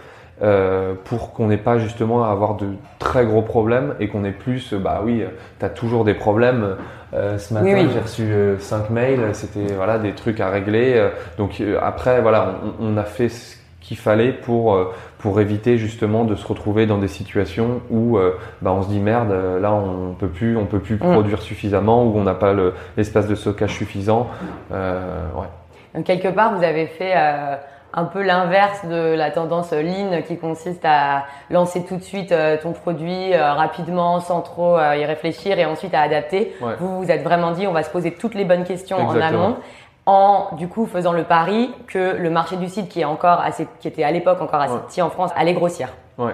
euh, 0.42 0.94
pour 1.04 1.34
qu'on 1.34 1.48
n'ait 1.48 1.58
pas 1.58 1.80
justement 1.80 2.24
à 2.24 2.30
avoir 2.30 2.56
de 2.56 2.68
très 2.98 3.26
gros 3.26 3.42
problèmes 3.42 3.96
et 4.00 4.08
qu'on 4.08 4.24
ait 4.24 4.32
plus, 4.32 4.74
bah 4.74 5.02
oui, 5.04 5.24
tu 5.60 5.66
as 5.66 5.70
toujours 5.70 6.06
des 6.06 6.14
problèmes. 6.14 6.78
Euh, 7.14 7.38
ce 7.38 7.54
matin, 7.54 7.88
j'ai 7.92 8.00
reçu 8.00 8.22
euh, 8.24 8.58
cinq 8.60 8.90
mails, 8.90 9.34
c'était 9.34 9.74
voilà 9.74 9.98
des 9.98 10.14
trucs 10.14 10.40
à 10.40 10.50
régler. 10.50 11.10
donc 11.38 11.62
après, 11.82 12.22
voilà, 12.22 12.56
on, 12.80 12.94
on, 12.94 12.98
a 12.98 13.04
fait 13.04 13.28
ce 13.28 13.58
qu'il 13.82 13.98
fallait 13.98 14.32
pour 14.32 14.78
pour 15.18 15.42
éviter 15.42 15.78
justement 15.78 16.24
de 16.24 16.36
se 16.36 16.48
retrouver 16.48 16.86
dans 16.86 17.00
des 17.00 17.08
situations 17.10 17.82
où 17.90 18.18
bah, 18.62 18.72
on 18.72 18.84
se 18.84 18.88
dit 18.88 19.00
merde, 19.00 19.34
là 19.62 19.74
on 19.74 20.14
peut 20.14 20.28
plus 20.28 20.56
on 20.56 20.66
peut 20.66 20.80
plus 20.80 20.96
mm. 20.96 21.00
produire 21.00 21.42
suffisamment 21.42 22.06
ou 22.06 22.18
on 22.18 22.24
n'a 22.24 22.36
pas 22.36 22.56
l'espace 22.96 23.28
de 23.28 23.36
stockage 23.36 23.76
suffisant. 23.76 24.28
ouais. 24.72 25.48
Donc 25.96 26.06
quelque 26.06 26.28
part, 26.28 26.56
vous 26.56 26.64
avez 26.64 26.86
fait 26.86 27.14
un 27.94 28.06
peu 28.06 28.22
l'inverse 28.22 28.86
de 28.86 29.16
la 29.16 29.32
tendance 29.32 29.72
lean 29.72 30.22
qui 30.28 30.38
consiste 30.38 30.86
à 30.86 31.26
lancer 31.50 31.86
tout 31.86 31.98
de 31.98 32.04
suite 32.04 32.32
euh, 32.32 32.58
ton 32.62 32.72
produit 32.72 33.34
euh, 33.34 33.54
rapidement 33.54 34.20
sans 34.20 34.42
trop 34.42 34.78
euh, 34.78 34.96
y 34.96 35.06
réfléchir 35.06 35.58
et 35.58 35.66
ensuite 35.66 35.94
à 35.94 36.02
adapter. 36.02 36.56
Vous 36.80 37.02
vous 37.02 37.12
êtes 37.12 37.24
vraiment 37.24 37.52
dit 37.52 37.66
on 37.68 37.74
va 37.74 37.84
se 37.84 37.90
poser 37.90 38.14
toutes 38.14 38.36
les 38.36 38.46
bonnes 38.46 38.64
questions 38.64 38.98
en 38.98 39.20
amont 39.20 39.58
en 40.10 40.56
du 40.56 40.68
coup 40.68 40.88
faisant 40.88 41.14
le 41.14 41.24
pari 41.24 41.70
que 41.88 42.18
le 42.18 42.30
marché 42.32 42.58
du 42.58 42.68
site 42.68 42.90
qui 42.90 43.02
est 43.02 43.06
encore 43.06 43.40
assez 43.42 43.68
qui 43.80 43.88
était 43.88 44.04
à 44.04 44.12
l'époque 44.12 44.42
encore 44.42 44.60
assez 44.60 44.78
petit 44.88 45.02
en 45.02 45.10
France 45.10 45.32
allait 45.36 45.54
grossir. 45.54 45.90
Ouais. 46.18 46.34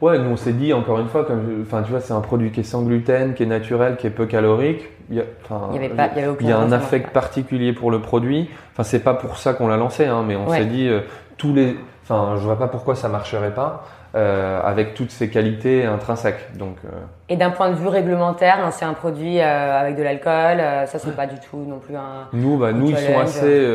Ouais, 0.00 0.18
nous 0.18 0.30
on 0.30 0.36
s'est 0.36 0.52
dit 0.52 0.72
encore 0.74 0.98
une 1.00 1.08
fois, 1.08 1.24
comme, 1.24 1.62
enfin 1.62 1.82
tu 1.82 1.90
vois, 1.90 2.00
c'est 2.00 2.12
un 2.12 2.20
produit 2.20 2.50
qui 2.50 2.60
est 2.60 2.64
sans 2.64 2.82
gluten, 2.82 3.32
qui 3.34 3.42
est 3.42 3.46
naturel, 3.46 3.96
qui 3.96 4.06
est 4.06 4.10
peu 4.10 4.26
calorique. 4.26 4.86
Il 5.08 5.16
y 5.16 5.20
a, 5.20 5.24
il 5.70 5.74
y 5.74 5.78
avait, 5.78 5.88
pas, 5.88 6.10
il 6.14 6.20
y 6.20 6.24
avait 6.24 6.36
il 6.40 6.48
y 6.48 6.52
a 6.52 6.58
un 6.58 6.70
affect 6.70 7.12
particulier 7.12 7.72
pour 7.72 7.90
le 7.90 8.00
produit. 8.00 8.50
Enfin, 8.72 8.82
c'est 8.82 9.00
pas 9.00 9.14
pour 9.14 9.38
ça 9.38 9.54
qu'on 9.54 9.68
l'a 9.68 9.78
lancé, 9.78 10.04
hein, 10.04 10.22
mais 10.26 10.36
on 10.36 10.50
s'est 10.50 10.66
dit 10.66 10.88
euh, 10.88 11.00
tous 11.38 11.54
les, 11.54 11.76
enfin, 12.04 12.34
je 12.36 12.42
vois 12.42 12.58
pas 12.58 12.68
pourquoi 12.68 12.94
ça 12.94 13.08
marcherait 13.08 13.54
pas. 13.54 13.84
Euh, 14.16 14.62
avec 14.64 14.94
toutes 14.94 15.10
ses 15.10 15.28
qualités 15.28 15.84
intrinsèques. 15.84 16.56
Donc, 16.56 16.76
euh... 16.86 16.88
Et 17.28 17.36
d'un 17.36 17.50
point 17.50 17.68
de 17.68 17.74
vue 17.74 17.88
réglementaire, 17.88 18.64
hein, 18.64 18.70
c'est 18.70 18.86
un 18.86 18.94
produit 18.94 19.40
euh, 19.40 19.78
avec 19.78 19.94
de 19.94 20.02
l'alcool, 20.02 20.58
ça 20.86 20.98
c'est 20.98 21.14
pas 21.14 21.26
du 21.26 21.34
tout 21.38 21.58
non 21.68 21.78
plus 21.78 21.96
un. 21.96 22.28
Nous, 22.32 22.56
bah, 22.56 22.72
nous 22.72 22.88
ils 22.88 22.96
sont 22.96 23.18
assez 23.18 23.66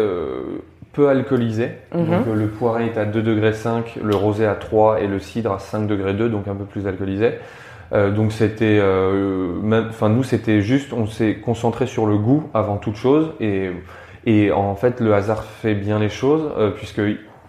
peu 0.93 1.10
alcoolisé. 1.10 1.69
Mhm. 1.93 2.05
Donc 2.05 2.25
le 2.33 2.48
poiré 2.48 2.88
est 2.88 2.98
à 2.98 3.05
2 3.05 3.21
degrés 3.21 3.53
5, 3.53 4.00
le 4.03 4.15
rosé 4.15 4.48
à 4.48 4.55
3 4.55 5.01
et 5.01 5.07
le 5.07 5.19
cidre 5.19 5.51
à 5.51 5.60
5 5.60 5.86
degrés 5.86 6.15
2, 6.15 6.27
donc 6.27 6.48
un 6.48 6.55
peu 6.55 6.65
plus 6.65 6.88
alcoolisé. 6.88 7.33
Donc 7.93 8.31
c'était, 8.31 8.81
enfin 8.81 10.10
nous 10.10 10.24
c'était 10.24 10.62
juste, 10.62 10.91
on 10.91 11.05
s'est 11.05 11.36
concentré 11.36 11.86
sur 11.86 12.07
le 12.07 12.17
goût 12.17 12.50
avant 12.55 12.77
toute 12.77 12.95
chose 12.95 13.33
et 13.39 13.69
et 14.25 14.51
en 14.51 14.75
fait 14.75 15.01
le 15.01 15.13
hasard 15.13 15.43
fait 15.43 15.75
bien 15.75 16.00
les 16.00 16.10
choses 16.10 16.51
puisque 16.77 17.01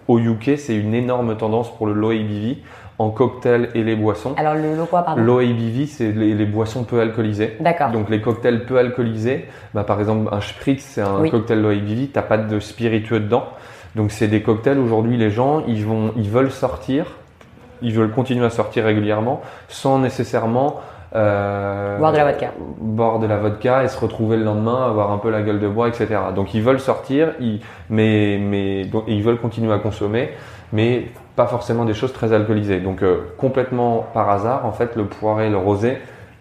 au 0.09 0.19
UK 0.19 0.53
c'est 0.57 0.77
une 0.77 0.95
énorme 0.95 1.37
tendance 1.37 1.75
pour 1.77 1.87
le 1.87 1.95
low 1.95 2.11
ABV 2.11 2.59
en 2.99 3.11
cocktail 3.11 3.71
et 3.75 3.83
les 3.83 3.97
boissons. 3.97 4.35
Alors 4.37 4.55
le, 4.55 4.77
le 4.77 4.85
quoi, 4.85 5.03
pardon? 5.03 5.23
Low 5.23 5.39
ABV, 5.39 5.87
c'est 5.87 6.13
les, 6.13 6.47
boissons 6.47 6.85
peu 6.85 7.01
alcoolisées. 7.01 7.57
D'accord. 7.61 7.91
Donc 7.91 8.11
les 8.11 8.21
cocktails 8.21 8.65
peu 8.65 8.79
alcoolisés, 8.79 9.47
bah, 9.75 9.85
par 9.85 10.01
exemple 10.01 10.33
un 10.33 10.41
spritz, 10.41 10.83
c'est 10.83 11.03
un 11.03 11.29
cocktail 11.29 11.61
low 11.61 11.71
ABV, 11.71 12.09
t'as 12.13 12.23
pas 12.23 12.39
de 12.39 12.61
spiritueux 12.61 13.21
dedans. 13.21 13.45
Donc 13.97 14.11
c'est 14.11 14.29
des 14.29 14.43
cocktails 14.43 14.79
aujourd'hui, 14.79 15.17
les 15.17 15.31
gens, 15.31 15.65
ils 15.67 15.85
vont, 15.85 16.13
ils 16.17 16.31
veulent 16.31 16.51
sortir, 16.51 17.07
ils 17.83 17.93
veulent 17.93 18.13
continuer 18.13 18.47
à 18.47 18.51
sortir 18.51 18.85
régulièrement, 18.85 19.43
sans 19.69 19.99
nécessairement 19.99 20.81
euh, 21.15 21.99
boire 21.99 22.13
de 22.13 22.17
la 22.17 22.25
vodka. 22.25 22.53
Boire 22.79 23.19
de 23.19 23.27
la 23.27 23.37
vodka 23.37 23.85
et 23.85 23.89
se 23.89 23.99
retrouver 23.99 24.37
le 24.37 24.45
lendemain, 24.45 24.87
avoir 24.87 25.13
un 25.13 25.19
peu 25.19 25.31
la 25.31 25.43
gueule 25.43 25.61
de 25.61 25.69
bois, 25.69 25.89
etc. 25.89 26.09
Donc 26.35 26.55
ils 26.55 26.63
veulent 26.63 26.81
sortir, 26.81 27.33
ils, 27.39 27.61
mais, 27.91 28.39
mais 28.41 28.87
ils 29.09 29.23
veulent 29.23 29.41
continuer 29.41 29.73
à 29.73 29.79
consommer, 29.79 30.31
mais 30.73 31.09
pas 31.37 31.47
forcément 31.47 31.85
des 31.85 31.95
choses 31.95 32.13
très 32.13 32.33
alcoolisées. 32.33 32.81
Donc 32.81 33.03
euh, 33.03 33.21
complètement 33.39 34.07
par 34.13 34.31
hasard, 34.31 34.67
en 34.67 34.73
fait, 34.73 34.97
le 34.97 35.05
poiré 35.05 35.47
et 35.47 35.51
le 35.51 35.57
rosé 35.57 35.99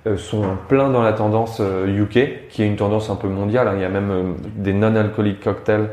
euh, 0.08 0.18
sont 0.18 0.44
pleins 0.68 0.90
dans 0.90 1.04
la 1.04 1.14
tendance 1.14 1.60
UK, 1.60 2.18
euh, 2.18 2.26
qui 2.50 2.64
est 2.64 2.68
une 2.68 2.76
tendance 2.76 3.10
un 3.10 3.16
peu 3.16 3.28
mondiale. 3.28 3.68
Hein. 3.68 3.74
Il 3.76 3.82
y 3.82 3.86
a 3.86 3.90
même 3.90 4.36
des 4.56 4.74
non-alcooliques 4.74 5.42
cocktails 5.42 5.90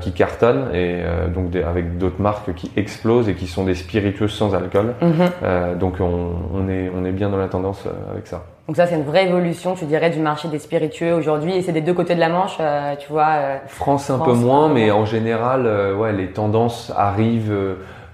qui 0.00 0.12
cartonnent 0.12 0.74
et 0.74 1.02
donc 1.34 1.54
avec 1.54 1.98
d'autres 1.98 2.20
marques 2.20 2.54
qui 2.54 2.72
explosent 2.76 3.28
et 3.28 3.34
qui 3.34 3.46
sont 3.46 3.64
des 3.64 3.74
spiritueux 3.74 4.28
sans 4.28 4.54
alcool. 4.54 4.94
Mhm. 5.02 5.78
donc 5.78 5.96
on, 6.00 6.30
on, 6.54 6.66
est, 6.70 6.90
on 6.96 7.04
est 7.04 7.12
bien 7.12 7.28
dans 7.28 7.36
la 7.36 7.48
tendance 7.48 7.84
avec 8.10 8.26
ça. 8.26 8.44
Donc 8.68 8.76
ça, 8.76 8.86
c'est 8.86 8.94
une 8.94 9.04
vraie 9.04 9.26
évolution, 9.26 9.74
tu 9.74 9.84
dirais, 9.84 10.08
du 10.08 10.18
marché 10.18 10.48
des 10.48 10.58
spiritueux 10.58 11.12
aujourd'hui. 11.12 11.56
Et 11.56 11.60
c'est 11.62 11.72
des 11.72 11.82
deux 11.82 11.92
côtés 11.92 12.14
de 12.14 12.20
la 12.20 12.30
Manche, 12.30 12.56
tu 13.00 13.12
vois. 13.12 13.60
France 13.66 14.08
un 14.08 14.18
peu 14.18 14.32
moins, 14.32 14.70
mais 14.70 14.90
en 14.90 15.04
général, 15.04 15.68
ouais, 15.98 16.12
les 16.12 16.28
tendances 16.28 16.90
arrivent 16.96 17.52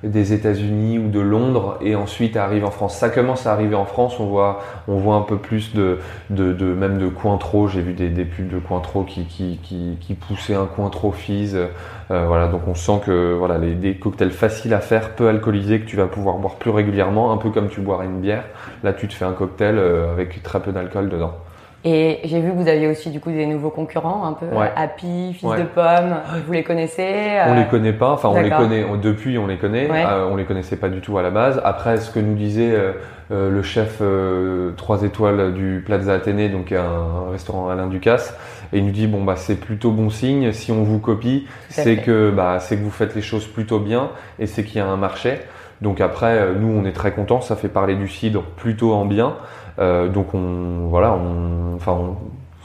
des 0.02 0.32
États-Unis 0.32 0.99
ou 0.99 1.09
de 1.09 1.21
Londres 1.21 1.78
et 1.80 1.94
ensuite 1.94 2.37
arrive 2.37 2.64
en 2.64 2.71
France. 2.71 2.97
Ça 2.97 3.09
commence 3.09 3.47
à 3.47 3.52
arriver 3.52 3.76
en 3.76 3.85
France, 3.85 4.18
on 4.18 4.26
voit, 4.26 4.61
on 4.88 4.97
voit 4.97 5.16
un 5.16 5.23
peu 5.23 5.37
plus 5.37 5.75
de, 5.75 5.99
de, 6.30 6.52
de 6.52 6.75
même 6.75 6.99
de 6.99 7.09
Cointreau. 7.09 7.68
J'ai 7.68 7.80
vu 7.80 7.92
des, 7.92 8.09
des 8.09 8.25
pubs 8.25 8.49
de 8.49 8.59
Cointreau 8.59 9.04
qui, 9.04 9.25
qui, 9.25 9.59
qui, 9.62 9.97
qui 10.00 10.14
poussaient 10.14 10.54
un 10.54 10.66
Cointreau 10.66 11.12
Fizz. 11.12 11.56
Euh, 12.11 12.26
voilà, 12.26 12.49
donc 12.49 12.62
on 12.66 12.75
sent 12.75 13.00
que 13.06 13.35
voilà, 13.35 13.59
les, 13.59 13.75
des 13.75 13.94
cocktails 13.94 14.32
faciles 14.32 14.75
à 14.75 14.80
faire, 14.80 15.15
peu 15.15 15.28
alcoolisés, 15.28 15.80
que 15.80 15.86
tu 15.86 15.97
vas 15.97 16.06
pouvoir 16.06 16.36
boire 16.36 16.56
plus 16.56 16.71
régulièrement, 16.71 17.32
un 17.32 17.36
peu 17.36 17.50
comme 17.50 17.69
tu 17.69 17.80
boirais 17.80 18.06
une 18.06 18.21
bière. 18.21 18.45
Là, 18.82 18.93
tu 18.93 19.08
te 19.08 19.15
fais 19.15 19.25
un 19.25 19.32
cocktail 19.32 19.78
euh, 19.78 20.12
avec 20.12 20.43
très 20.43 20.60
peu 20.60 20.73
d'alcool 20.73 21.08
dedans. 21.08 21.34
Et 21.84 22.21
j'ai 22.25 22.40
vu 22.40 22.52
que 22.52 22.56
vous 22.56 22.68
aviez 22.68 22.86
aussi 22.86 23.10
du 23.10 23.18
coup 23.18 23.32
des 23.32 23.45
nouveaux 23.45 23.71
concurrents, 23.71 24.25
un 24.25 24.34
peu 24.34 24.47
Happy, 24.76 25.34
Fils 25.34 25.50
de 25.50 25.64
Pomme. 25.64 26.14
Vous 26.47 26.52
les 26.52 26.62
connaissez 26.62 27.02
euh 27.02 27.47
On 27.49 27.54
les 27.54 27.66
connaît 27.66 27.92
pas. 27.92 28.12
Enfin, 28.12 28.28
on 28.28 28.40
les 28.40 28.50
connaît 28.50 28.84
depuis. 29.02 29.36
On 29.36 29.49
les 29.49 29.56
connaît. 29.56 29.88
Euh, 29.90 30.28
on 30.30 30.36
les 30.36 30.45
connaissait 30.45 30.76
pas 30.76 30.88
du 30.88 31.00
tout 31.00 31.18
à 31.18 31.23
la 31.23 31.30
base. 31.30 31.60
Après, 31.64 31.97
ce 31.97 32.12
que 32.12 32.21
nous 32.21 32.34
disait 32.34 32.73
euh, 33.32 33.50
le 33.50 33.62
chef 33.62 34.00
3 34.76 35.02
étoiles 35.02 35.54
du 35.54 35.82
Plaza 35.84 36.14
Athénée, 36.14 36.49
donc 36.49 36.71
un, 36.71 37.30
restaurant 37.32 37.68
Alain 37.68 37.88
Ducasse, 37.88 38.36
et 38.73 38.78
il 38.78 38.86
nous 38.86 38.92
dit 38.92 39.08
bon 39.08 39.25
bah 39.25 39.34
c'est 39.36 39.56
plutôt 39.56 39.90
bon 39.90 40.08
signe. 40.08 40.52
Si 40.52 40.71
on 40.71 40.84
vous 40.84 41.00
copie, 41.00 41.49
c'est 41.68 41.97
que 41.97 42.30
bah 42.30 42.58
c'est 42.60 42.76
que 42.76 42.82
vous 42.82 42.90
faites 42.90 43.16
les 43.16 43.23
choses 43.23 43.47
plutôt 43.47 43.80
bien 43.80 44.10
et 44.38 44.47
c'est 44.47 44.62
qu'il 44.62 44.76
y 44.76 44.80
a 44.80 44.86
un 44.86 44.97
marché. 44.97 45.40
Donc 45.80 46.00
après, 46.00 46.54
nous 46.54 46.68
on 46.68 46.84
est 46.84 46.92
très 46.92 47.10
contents. 47.10 47.40
Ça 47.40 47.56
fait 47.56 47.68
parler 47.68 47.97
du 47.97 48.06
cidre 48.06 48.45
plutôt 48.56 48.92
en 48.92 49.04
bien. 49.04 49.34
Euh, 49.78 50.08
donc 50.08 50.35
on, 50.35 50.89
voilà, 50.89 51.13
on, 51.13 51.75
enfin, 51.76 52.17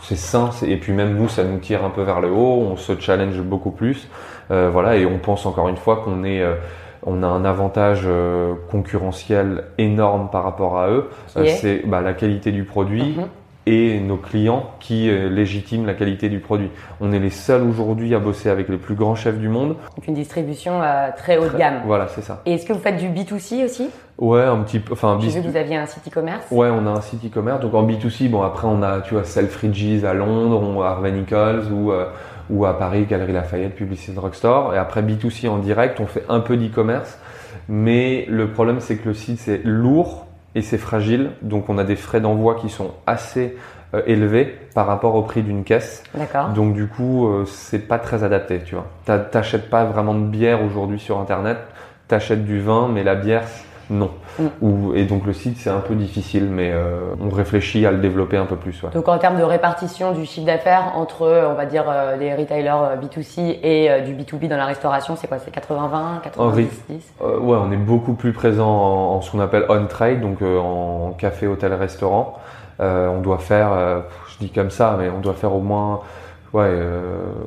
c'est 0.03 0.15
sain. 0.17 0.49
Et 0.65 0.77
puis 0.77 0.93
même 0.93 1.15
nous, 1.15 1.29
ça 1.29 1.43
nous 1.43 1.59
tire 1.59 1.83
un 1.83 1.89
peu 1.89 2.01
vers 2.01 2.21
le 2.21 2.29
haut. 2.29 2.67
On 2.71 2.77
se 2.77 2.97
challenge 2.99 3.39
beaucoup 3.41 3.71
plus. 3.71 4.07
Euh, 4.51 4.69
voilà, 4.71 4.95
et 4.95 5.05
on 5.05 5.17
pense 5.17 5.45
encore 5.45 5.67
une 5.67 5.77
fois 5.77 5.97
qu'on 5.97 6.23
est 6.23 6.41
euh, 6.41 6.55
on 7.03 7.23
a 7.23 7.27
un 7.27 7.45
avantage 7.45 8.03
euh, 8.05 8.53
concurrentiel 8.71 9.65
énorme 9.77 10.29
par 10.31 10.43
rapport 10.43 10.79
à 10.79 10.89
eux. 10.89 11.09
c'est 11.27 11.83
bah, 11.85 12.01
la 12.01 12.13
qualité 12.13 12.51
du 12.51 12.63
produit. 12.63 13.15
Mhm 13.17 13.27
et 13.67 13.99
nos 13.99 14.15
clients 14.15 14.71
qui 14.79 15.09
euh, 15.09 15.29
légitiment 15.29 15.85
la 15.85 15.93
qualité 15.93 16.29
du 16.29 16.39
produit. 16.39 16.69
On 17.01 17.11
est 17.11 17.19
les 17.19 17.29
seuls 17.29 17.63
aujourd'hui 17.63 18.15
à 18.15 18.19
bosser 18.19 18.49
avec 18.49 18.69
les 18.69 18.77
plus 18.77 18.95
grands 18.95 19.15
chefs 19.15 19.37
du 19.37 19.49
monde. 19.49 19.75
Donc 19.95 20.07
une 20.07 20.13
distribution 20.13 20.81
euh, 20.81 21.09
très 21.15 21.37
haut 21.37 21.49
de 21.49 21.57
gamme. 21.57 21.81
Voilà, 21.85 22.07
c'est 22.07 22.21
ça. 22.21 22.41
Et 22.45 22.53
est-ce 22.53 22.65
que 22.65 22.71
vous 22.71 22.79
faites 22.79 22.95
du 22.97 23.09
B2C 23.09 23.65
aussi? 23.65 23.89
Ouais, 24.17 24.43
un 24.43 24.57
petit 24.63 24.79
peu. 24.79 24.93
Enfin, 24.93 25.19
J'ai 25.21 25.29
vu 25.29 25.41
que 25.41 25.51
vous 25.51 25.57
aviez 25.57 25.75
un 25.75 25.85
site 25.85 26.07
e-commerce. 26.07 26.45
Ouais, 26.49 26.69
on 26.69 26.87
a 26.87 26.91
un 26.91 27.01
site 27.01 27.25
e-commerce. 27.25 27.59
Donc 27.59 27.73
en 27.73 27.85
B2C, 27.85 28.29
bon 28.29 28.41
après 28.41 28.67
on 28.67 28.81
a, 28.81 29.01
tu 29.01 29.13
vois, 29.15 29.25
Selfridges 29.25 30.05
à 30.05 30.13
Londres, 30.13 30.63
ou 30.63 30.81
à 30.81 30.91
Harvey 30.91 31.11
Nichols 31.11 31.65
ou 31.71 31.91
euh, 31.91 32.05
ou 32.49 32.65
à 32.65 32.79
Paris, 32.79 33.05
Galerie 33.05 33.33
Lafayette, 33.33 33.75
Publicité 33.75 34.13
Drugstore. 34.13 34.73
Et 34.73 34.77
après 34.77 35.01
B2C 35.01 35.49
en 35.49 35.57
direct, 35.57 35.99
on 35.99 36.07
fait 36.07 36.23
un 36.29 36.39
peu 36.39 36.55
d'e-commerce. 36.55 37.19
Mais 37.67 38.25
le 38.29 38.49
problème, 38.49 38.79
c'est 38.79 38.95
que 38.95 39.09
le 39.09 39.13
site 39.13 39.39
c'est 39.39 39.61
lourd 39.65 40.26
et 40.55 40.61
c'est 40.61 40.77
fragile. 40.77 41.31
Donc 41.41 41.69
on 41.69 41.77
a 41.77 41.83
des 41.83 41.95
frais 41.95 42.21
d'envoi 42.21 42.55
qui 42.55 42.69
sont 42.69 42.91
assez 43.05 43.57
euh, 43.93 44.01
élevés 44.05 44.57
par 44.73 44.85
rapport 44.87 45.15
au 45.15 45.21
prix 45.21 45.43
d'une 45.43 45.63
caisse. 45.63 46.03
D'accord. 46.13 46.49
Donc 46.49 46.73
du 46.73 46.87
coup, 46.87 47.27
euh, 47.27 47.45
c'est 47.45 47.87
pas 47.87 47.99
très 47.99 48.23
adapté, 48.23 48.61
tu 48.65 48.75
vois. 48.75 48.87
T'achètes 49.31 49.69
pas 49.69 49.85
vraiment 49.85 50.13
de 50.13 50.25
bière 50.25 50.63
aujourd'hui 50.63 50.99
sur 50.99 51.19
internet. 51.19 51.57
T'achètes 52.07 52.45
du 52.45 52.59
vin, 52.59 52.89
mais 52.93 53.03
la 53.03 53.15
bière, 53.15 53.43
non. 53.89 54.11
Mm. 54.39 54.95
et 54.95 55.05
donc 55.05 55.25
le 55.25 55.33
site 55.33 55.57
c'est 55.57 55.69
un 55.69 55.79
peu 55.79 55.95
difficile, 55.95 56.47
mais 56.49 56.71
euh, 56.73 57.15
on 57.21 57.29
réfléchit 57.29 57.85
à 57.85 57.91
le 57.91 57.97
développer 57.99 58.37
un 58.37 58.45
peu 58.45 58.55
plus. 58.55 58.81
Ouais. 58.83 58.89
Donc 58.93 59.07
en 59.07 59.17
termes 59.17 59.37
de 59.37 59.43
répartition 59.43 60.11
du 60.11 60.25
chiffre 60.25 60.45
d'affaires 60.45 60.93
entre, 60.95 61.47
on 61.49 61.53
va 61.53 61.65
dire, 61.65 61.85
des 62.19 62.33
retailers 62.33 62.97
B2C 63.01 63.59
et 63.63 64.01
du 64.01 64.13
B2B 64.13 64.47
dans 64.47 64.57
la 64.57 64.65
restauration, 64.65 65.15
c'est 65.15 65.27
quoi? 65.27 65.37
C'est 65.39 65.55
80-20, 65.55 66.21
90 66.23 66.67
10 66.89 67.13
Ouais, 67.21 67.57
on 67.59 67.71
est 67.71 67.77
beaucoup 67.77 68.13
plus 68.13 68.33
présent 68.33 68.69
en, 68.69 69.21
ce 69.21 69.31
qu'on 69.31 69.39
appelle 69.39 69.65
on-trade, 69.69 70.21
donc 70.21 70.41
en 70.41 71.11
café, 71.17 71.47
hôtel, 71.47 71.73
restaurant. 71.73 72.37
Euh, 72.79 73.07
on 73.07 73.21
doit 73.21 73.39
faire, 73.39 73.71
euh, 73.71 74.01
je 74.29 74.45
dis 74.45 74.51
comme 74.51 74.69
ça, 74.69 74.95
mais 74.99 75.09
on 75.09 75.19
doit 75.19 75.33
faire 75.33 75.53
au 75.53 75.61
moins 75.61 76.01
ouais, 76.53 76.71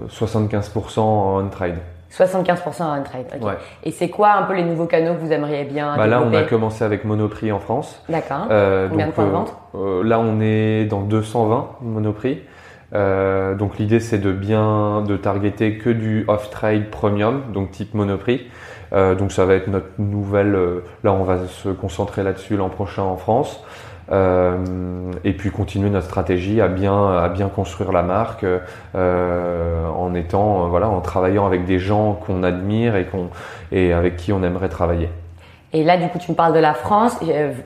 75% 0.08 1.00
en 1.00 1.44
on-trade. 1.44 1.78
75% 2.12 2.82
en 2.82 3.00
on-trade. 3.00 3.42
Ouais. 3.42 3.54
Et 3.84 3.92
c'est 3.92 4.08
quoi 4.08 4.32
un 4.32 4.42
peu 4.42 4.54
les 4.54 4.64
nouveaux 4.64 4.86
canaux 4.86 5.14
que 5.14 5.20
vous 5.20 5.32
aimeriez 5.32 5.64
bien 5.64 5.96
bah 5.96 6.06
Là, 6.06 6.22
on 6.22 6.34
a 6.34 6.42
commencé 6.42 6.84
avec 6.84 7.04
Monoprix 7.04 7.52
en 7.52 7.60
France. 7.60 8.02
D'accord. 8.08 8.46
Euh, 8.50 8.88
Combien 8.88 9.06
de 9.06 9.12
points 9.12 9.26
de 9.26 9.30
vente 9.30 9.54
Là, 10.04 10.18
on 10.18 10.40
est 10.40 10.86
dans 10.86 11.02
220 11.02 11.76
Monoprix. 11.82 12.42
Euh, 12.92 13.54
donc 13.54 13.78
l'idée 13.78 14.00
c'est 14.00 14.18
de 14.18 14.32
bien 14.32 15.02
de 15.06 15.16
targeter 15.16 15.78
que 15.78 15.90
du 15.90 16.24
off-trade 16.26 16.90
premium, 16.90 17.42
donc 17.52 17.70
type 17.70 17.94
Monoprix. 17.94 18.48
Euh, 18.92 19.14
donc 19.14 19.30
ça 19.30 19.44
va 19.44 19.54
être 19.54 19.68
notre 19.68 19.86
nouvelle. 19.98 20.58
là, 21.04 21.12
on 21.12 21.22
va 21.22 21.46
se 21.46 21.68
concentrer 21.68 22.24
là-dessus 22.24 22.56
l'an 22.56 22.68
prochain 22.68 23.02
en 23.02 23.16
France. 23.16 23.62
Et 24.10 25.32
puis 25.32 25.50
continuer 25.50 25.90
notre 25.90 26.06
stratégie 26.06 26.60
à 26.60 26.68
bien, 26.68 27.16
à 27.18 27.28
bien 27.28 27.48
construire 27.48 27.92
la 27.92 28.02
marque 28.02 28.44
en 28.94 30.14
étant, 30.14 30.68
voilà, 30.68 30.88
en 30.88 31.00
travaillant 31.00 31.46
avec 31.46 31.64
des 31.64 31.78
gens 31.78 32.14
qu'on 32.14 32.42
admire 32.42 32.96
et, 32.96 33.04
qu'on, 33.04 33.28
et 33.70 33.92
avec 33.92 34.16
qui 34.16 34.32
on 34.32 34.42
aimerait 34.42 34.68
travailler. 34.68 35.08
Et 35.72 35.84
là, 35.84 35.96
du 35.96 36.08
coup, 36.08 36.18
tu 36.18 36.32
me 36.32 36.36
parles 36.36 36.52
de 36.52 36.58
la 36.58 36.74
France. 36.74 37.16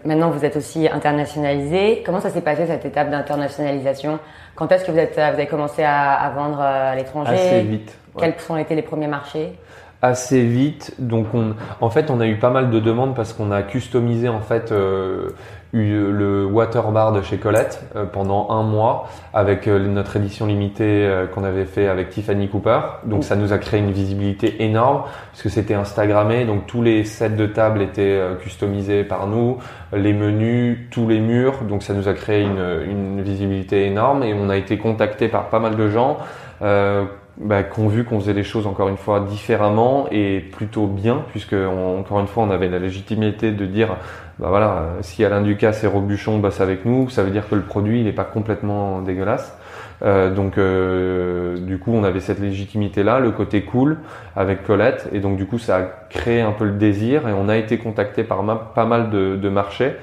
Maintenant, 0.04 0.28
vous 0.28 0.44
êtes 0.44 0.56
aussi 0.56 0.86
internationalisé. 0.86 2.02
Comment 2.04 2.20
ça 2.20 2.28
s'est 2.28 2.42
passé 2.42 2.66
cette 2.66 2.84
étape 2.84 3.10
d'internationalisation? 3.10 4.18
Quand 4.54 4.70
est-ce 4.70 4.84
que 4.84 4.92
vous, 4.92 4.98
êtes, 4.98 5.14
vous 5.14 5.20
avez 5.20 5.46
commencé 5.46 5.82
à, 5.82 6.12
à 6.12 6.28
vendre 6.28 6.60
à 6.60 6.94
l'étranger? 6.94 7.32
Assez 7.32 7.62
vite. 7.62 7.96
Quels 8.18 8.34
ont 8.50 8.58
été 8.58 8.74
les 8.74 8.82
premiers 8.82 9.06
marchés? 9.06 9.58
Assez 10.04 10.44
vite. 10.44 10.94
Donc, 10.98 11.26
on, 11.34 11.54
en 11.80 11.90
fait, 11.90 12.10
on 12.10 12.20
a 12.20 12.26
eu 12.26 12.36
pas 12.36 12.50
mal 12.50 12.70
de 12.70 12.80
demandes 12.80 13.14
parce 13.14 13.32
qu'on 13.32 13.50
a 13.50 13.62
customisé 13.62 14.28
en 14.28 14.40
fait 14.40 14.70
euh, 14.72 15.30
le 15.72 16.44
water 16.44 16.92
bar 16.92 17.12
de 17.12 17.22
chez 17.22 17.38
Colette 17.38 17.84
euh, 17.96 18.04
pendant 18.04 18.50
un 18.50 18.62
mois 18.62 19.08
avec 19.32 19.66
euh, 19.66 19.78
notre 19.88 20.16
édition 20.16 20.46
limitée 20.46 21.10
qu'on 21.34 21.42
avait 21.42 21.64
fait 21.64 21.88
avec 21.88 22.10
Tiffany 22.10 22.48
Cooper. 22.48 22.80
Donc, 23.04 23.24
ça 23.24 23.36
nous 23.36 23.52
a 23.52 23.58
créé 23.58 23.80
une 23.80 23.92
visibilité 23.92 24.62
énorme 24.62 25.04
parce 25.32 25.42
que 25.42 25.48
c'était 25.48 25.74
Instagrammé. 25.74 26.44
Donc, 26.44 26.66
tous 26.66 26.82
les 26.82 27.04
sets 27.04 27.30
de 27.30 27.46
table 27.46 27.82
étaient 27.82 28.20
customisés 28.40 29.04
par 29.04 29.26
nous, 29.26 29.58
les 29.92 30.12
menus, 30.12 30.78
tous 30.90 31.08
les 31.08 31.20
murs. 31.20 31.62
Donc, 31.62 31.82
ça 31.82 31.94
nous 31.94 32.08
a 32.08 32.12
créé 32.12 32.42
une, 32.42 32.82
une 32.88 33.22
visibilité 33.22 33.86
énorme 33.86 34.22
et 34.22 34.34
on 34.34 34.50
a 34.50 34.56
été 34.56 34.78
contacté 34.78 35.28
par 35.28 35.48
pas 35.48 35.58
mal 35.58 35.76
de 35.76 35.88
gens. 35.88 36.18
Euh, 36.62 37.04
bah, 37.36 37.62
qu'on 37.62 37.88
vu 37.88 38.04
qu'on 38.04 38.20
faisait 38.20 38.32
les 38.32 38.44
choses 38.44 38.66
encore 38.66 38.88
une 38.88 38.96
fois 38.96 39.20
différemment 39.20 40.06
et 40.10 40.40
plutôt 40.40 40.86
bien, 40.86 41.24
puisque 41.30 41.54
encore 41.54 42.20
une 42.20 42.26
fois 42.26 42.44
on 42.44 42.50
avait 42.50 42.68
la 42.68 42.78
légitimité 42.78 43.50
de 43.50 43.66
dire 43.66 43.96
bah 44.38 44.48
voilà, 44.48 44.94
si 45.00 45.24
Alain 45.24 45.42
Ducasse 45.42 45.84
et 45.84 45.86
Robuchon 45.86 46.38
bossent 46.38 46.60
avec 46.60 46.84
nous, 46.84 47.08
ça 47.08 47.22
veut 47.22 47.30
dire 47.30 47.48
que 47.48 47.54
le 47.54 47.62
produit 47.62 48.00
il 48.00 48.04
n'est 48.04 48.12
pas 48.12 48.24
complètement 48.24 49.00
dégueulasse. 49.00 49.56
Euh, 50.02 50.34
donc 50.34 50.58
euh, 50.58 51.56
du 51.58 51.78
coup 51.78 51.92
on 51.94 52.02
avait 52.04 52.20
cette 52.20 52.40
légitimité 52.40 53.04
là, 53.04 53.20
le 53.20 53.30
côté 53.30 53.62
cool 53.62 53.98
avec 54.34 54.64
Colette 54.64 55.08
et 55.12 55.20
donc 55.20 55.36
du 55.36 55.46
coup 55.46 55.58
ça 55.58 55.76
a 55.76 55.82
créé 56.10 56.40
un 56.40 56.50
peu 56.50 56.64
le 56.64 56.72
désir 56.72 57.28
et 57.28 57.32
on 57.32 57.48
a 57.48 57.56
été 57.56 57.78
contacté 57.78 58.24
par 58.24 58.44
pas 58.74 58.86
mal 58.86 59.10
de, 59.10 59.36
de 59.36 59.48
marchés. 59.48 59.94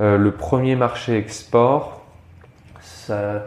Euh, 0.00 0.18
le 0.18 0.30
premier 0.30 0.76
marché 0.76 1.16
export, 1.16 2.02
ça, 2.80 3.44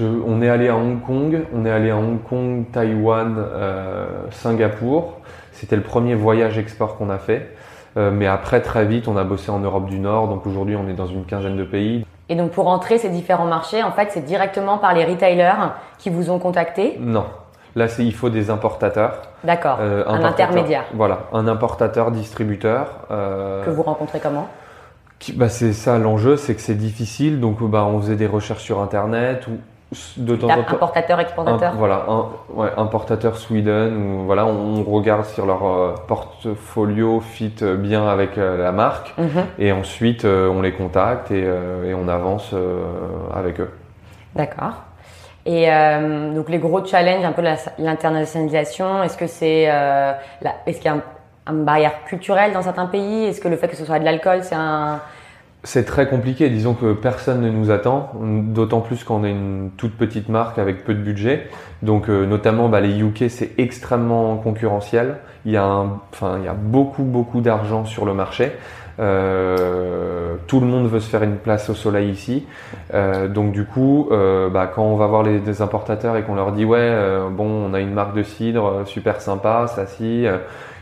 on 0.00 0.42
est 0.42 0.48
allé 0.48 0.68
à 0.68 0.76
Hong 0.76 1.00
Kong, 1.00 1.42
on 1.54 1.64
est 1.66 1.70
allé 1.70 1.90
à 1.90 1.96
Hong 1.96 2.22
Kong, 2.22 2.64
Taïwan, 2.72 3.36
euh, 3.38 4.06
Singapour. 4.30 5.18
C'était 5.52 5.76
le 5.76 5.82
premier 5.82 6.14
voyage 6.14 6.58
export 6.58 6.96
qu'on 6.96 7.10
a 7.10 7.18
fait. 7.18 7.54
Euh, 7.96 8.10
mais 8.12 8.26
après, 8.26 8.60
très 8.60 8.84
vite, 8.84 9.08
on 9.08 9.16
a 9.16 9.24
bossé 9.24 9.50
en 9.50 9.58
Europe 9.58 9.86
du 9.86 9.98
Nord. 9.98 10.28
Donc 10.28 10.46
aujourd'hui, 10.46 10.76
on 10.76 10.88
est 10.88 10.94
dans 10.94 11.06
une 11.06 11.24
quinzaine 11.24 11.56
de 11.56 11.64
pays. 11.64 12.06
Et 12.28 12.36
donc 12.36 12.52
pour 12.52 12.68
entrer 12.68 12.98
ces 12.98 13.08
différents 13.08 13.46
marchés, 13.46 13.82
en 13.82 13.90
fait, 13.90 14.08
c'est 14.12 14.24
directement 14.24 14.78
par 14.78 14.94
les 14.94 15.04
retailers 15.04 15.72
qui 15.98 16.10
vous 16.10 16.30
ont 16.30 16.38
contacté? 16.38 16.96
Non. 17.00 17.24
Là, 17.76 17.86
il 17.98 18.14
faut 18.14 18.30
des 18.30 18.50
importateurs. 18.50 19.22
D'accord. 19.44 19.78
Euh, 19.80 20.04
un 20.06 20.24
intermédiaire. 20.24 20.84
Voilà, 20.94 21.26
un 21.32 21.46
importateur, 21.46 22.10
distributeur. 22.10 23.06
que 23.08 23.70
vous 23.70 23.82
rencontrez 23.82 24.20
comment? 24.20 24.48
bah, 25.34 25.48
c'est 25.48 25.72
ça 25.72 25.98
l'enjeu, 25.98 26.36
c'est 26.36 26.54
que 26.54 26.60
c'est 26.60 26.74
difficile. 26.74 27.40
Donc, 27.40 27.62
bah, 27.62 27.84
on 27.84 28.00
faisait 28.00 28.16
des 28.16 28.26
recherches 28.26 28.62
sur 28.62 28.80
Internet 28.80 29.46
ou 29.46 29.52
de 30.16 30.36
temps 30.36 30.48
en 30.48 30.62
temps. 30.62 30.74
Importateur, 30.74 31.18
exportateur. 31.18 31.72
voilà, 31.74 32.04
un, 32.08 32.26
ouais, 32.54 32.68
importateur 32.76 33.36
Sweden. 33.36 33.96
Ou, 33.96 34.24
voilà, 34.24 34.46
on, 34.46 34.82
regarde 34.84 35.24
si 35.24 35.40
leur 35.40 35.66
euh, 35.66 35.94
portfolio 36.06 37.20
fit 37.20 37.54
bien 37.78 38.06
avec 38.06 38.38
euh, 38.38 38.56
la 38.56 38.70
marque 38.70 39.12
mhm. 39.18 39.46
et 39.58 39.72
ensuite 39.72 40.24
euh, 40.24 40.48
on 40.48 40.62
les 40.62 40.72
contacte 40.72 41.30
et, 41.30 41.42
et 41.42 41.94
on 41.94 42.08
avance 42.08 42.54
avec 43.34 43.60
eux. 43.60 43.70
D'accord. 44.34 44.74
Et 45.46 45.66
donc 46.34 46.48
les 46.50 46.58
gros 46.58 46.84
challenges, 46.84 47.24
un 47.24 47.32
peu 47.32 47.42
l'internationalisation. 47.78 49.02
Est-ce 49.02 49.16
que 49.16 49.26
c'est, 49.26 49.62
est-ce 50.66 50.76
qu'il 50.76 50.84
y 50.84 50.88
a 50.88 50.94
un, 50.94 51.02
une 51.52 51.64
barrière 51.64 52.04
culturelle 52.04 52.52
dans 52.52 52.62
certains 52.62 52.86
pays? 52.86 53.24
Est-ce 53.24 53.40
que 53.40 53.48
le 53.48 53.56
fait 53.56 53.68
que 53.68 53.76
ce 53.76 53.84
soit 53.84 53.98
de 53.98 54.04
l'alcool, 54.04 54.40
c'est 54.42 54.54
un 54.54 55.00
c'est 55.62 55.84
très 55.84 56.08
compliqué. 56.08 56.48
Disons 56.48 56.74
que 56.74 56.94
personne 56.94 57.42
ne 57.42 57.50
nous 57.50 57.70
attend, 57.70 58.12
d'autant 58.20 58.80
plus 58.80 59.04
qu'on 59.04 59.24
est 59.24 59.30
une 59.30 59.70
toute 59.76 59.96
petite 59.96 60.28
marque 60.28 60.58
avec 60.58 60.84
peu 60.84 60.94
de 60.94 61.00
budget. 61.00 61.48
Donc, 61.82 62.08
euh, 62.08 62.26
notamment, 62.26 62.68
bah, 62.68 62.80
les 62.80 62.98
UK, 62.98 63.24
c'est 63.28 63.52
extrêmement 63.58 64.36
concurrentiel. 64.36 65.16
Il 65.44 65.52
y 65.52 65.56
a, 65.56 65.84
enfin, 66.12 66.36
il 66.38 66.44
y 66.44 66.48
a 66.48 66.54
beaucoup, 66.54 67.02
beaucoup 67.02 67.40
d'argent 67.40 67.84
sur 67.84 68.06
le 68.06 68.14
marché. 68.14 68.52
Euh, 68.98 70.34
tout 70.46 70.60
le 70.60 70.66
monde 70.66 70.86
veut 70.86 71.00
se 71.00 71.08
faire 71.08 71.22
une 71.22 71.36
place 71.36 71.70
au 71.70 71.74
soleil 71.74 72.10
ici. 72.10 72.46
Euh, 72.92 73.28
donc 73.28 73.52
du 73.52 73.64
coup, 73.64 74.08
bah, 74.10 74.70
quand 74.74 74.82
on 74.82 74.96
va 74.96 75.06
voir 75.06 75.22
les, 75.22 75.62
importateurs 75.62 76.16
et 76.16 76.22
qu'on 76.22 76.34
leur 76.34 76.52
dit 76.52 76.64
ouais, 76.64 77.18
bon, 77.30 77.46
on 77.46 77.74
a 77.74 77.80
une 77.80 77.92
marque 77.92 78.14
de 78.14 78.22
cidre 78.22 78.82
super 78.86 79.20
sympa, 79.22 79.66
ça 79.68 79.86
si, 79.86 80.26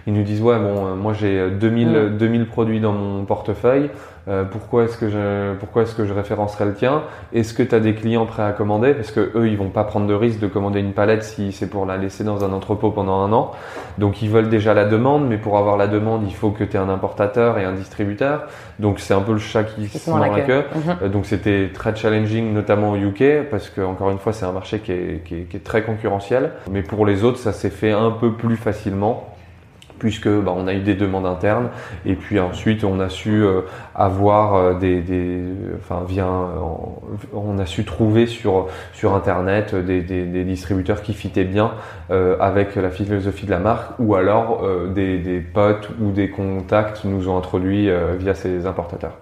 ils 0.08 0.12
nous 0.12 0.24
disent 0.24 0.42
ouais, 0.42 0.58
bon, 0.58 0.96
moi 0.96 1.12
j'ai 1.12 1.48
2000, 1.50 2.16
2000 2.18 2.46
produits 2.46 2.80
dans 2.80 2.92
mon 2.92 3.24
portefeuille. 3.24 3.90
Euh, 4.28 4.44
pourquoi 4.44 4.84
est-ce 4.84 4.98
que 4.98 5.08
je 5.08 5.54
pourquoi 5.54 5.82
est-ce 5.82 5.94
que 5.94 6.04
je 6.04 6.12
référencerai 6.12 6.66
le 6.66 6.74
tien? 6.74 7.02
Est-ce 7.32 7.54
que 7.54 7.62
tu 7.62 7.74
as 7.74 7.80
des 7.80 7.94
clients 7.94 8.26
prêts 8.26 8.42
à 8.42 8.52
commander? 8.52 8.92
Parce 8.92 9.10
que 9.10 9.30
eux, 9.34 9.48
ils 9.48 9.56
vont 9.56 9.70
pas 9.70 9.84
prendre 9.84 10.06
de 10.06 10.14
risque 10.14 10.38
de 10.38 10.46
commander 10.46 10.80
une 10.80 10.92
palette 10.92 11.24
si 11.24 11.52
c'est 11.52 11.68
pour 11.68 11.86
la 11.86 11.96
laisser 11.96 12.24
dans 12.24 12.44
un 12.44 12.52
entrepôt 12.52 12.90
pendant 12.90 13.20
un 13.20 13.32
an. 13.32 13.52
Donc 13.96 14.20
ils 14.20 14.28
veulent 14.28 14.50
déjà 14.50 14.74
la 14.74 14.84
demande, 14.84 15.26
mais 15.26 15.38
pour 15.38 15.56
avoir 15.56 15.76
la 15.76 15.86
demande, 15.86 16.24
il 16.26 16.34
faut 16.34 16.50
que 16.50 16.64
tu 16.64 16.76
aies 16.76 16.80
un 16.80 16.90
importateur 16.90 17.58
et 17.58 17.64
un 17.64 17.72
distributeur. 17.72 18.44
Donc 18.78 19.00
c'est 19.00 19.14
un 19.14 19.20
peu 19.22 19.32
le 19.32 19.38
chat 19.38 19.64
qui 19.64 19.88
se 19.88 20.10
mord 20.10 20.18
la 20.18 20.40
queue. 20.40 20.64
Mhm. 20.74 20.96
Euh, 21.02 21.08
donc 21.08 21.24
c'était 21.24 21.70
très 21.72 21.96
challenging, 21.96 22.52
notamment 22.52 22.92
au 22.92 22.96
UK, 22.96 23.48
parce 23.50 23.70
que 23.70 23.80
encore 23.80 24.10
une 24.10 24.18
fois, 24.18 24.32
c'est 24.32 24.44
un 24.44 24.52
marché 24.52 24.80
qui 24.80 24.92
est, 24.92 25.22
qui 25.24 25.56
est 25.56 25.64
très 25.64 25.82
concurrentiel. 25.82 26.52
Mais 26.70 26.82
pour 26.82 27.06
les 27.06 27.24
autres, 27.24 27.38
ça 27.38 27.52
s'est 27.52 27.70
fait 27.70 27.92
un 27.92 28.10
peu 28.10 28.32
plus 28.32 28.56
facilement 28.56 29.37
puisque 29.98 30.28
bah, 30.28 30.52
on 30.56 30.66
a 30.66 30.74
eu 30.74 30.80
des 30.80 30.94
demandes 30.94 31.26
internes 31.26 31.68
et 32.06 32.14
puis 32.14 32.38
ensuite 32.40 32.84
on 32.84 33.00
a 33.00 33.08
su 33.08 33.42
euh, 33.42 33.62
avoir 33.94 34.54
euh, 34.54 34.74
des, 34.74 35.00
des, 35.00 35.42
enfin 35.76 36.02
via 36.06 36.26
on 37.32 37.58
a 37.58 37.66
su 37.66 37.84
trouver 37.84 38.26
sur 38.26 38.68
sur 38.92 39.14
internet 39.14 39.74
des, 39.74 40.02
des, 40.02 40.44
distributeurs 40.44 41.02
qui 41.02 41.14
fitaient 41.14 41.44
bien 41.44 41.72
euh, 42.10 42.36
avec 42.40 42.76
la 42.76 42.90
philosophie 42.90 43.46
de 43.46 43.50
la 43.50 43.58
marque 43.58 43.92
ou 43.98 44.14
alors 44.14 44.62
des, 44.94 45.18
des 45.18 45.40
potes 45.40 45.90
ou 46.00 46.10
des 46.10 46.30
contacts 46.30 47.04
nous 47.04 47.28
ont 47.28 47.36
introduits 47.36 47.90
via 48.18 48.34
ces 48.34 48.66
importateurs. 48.66 49.12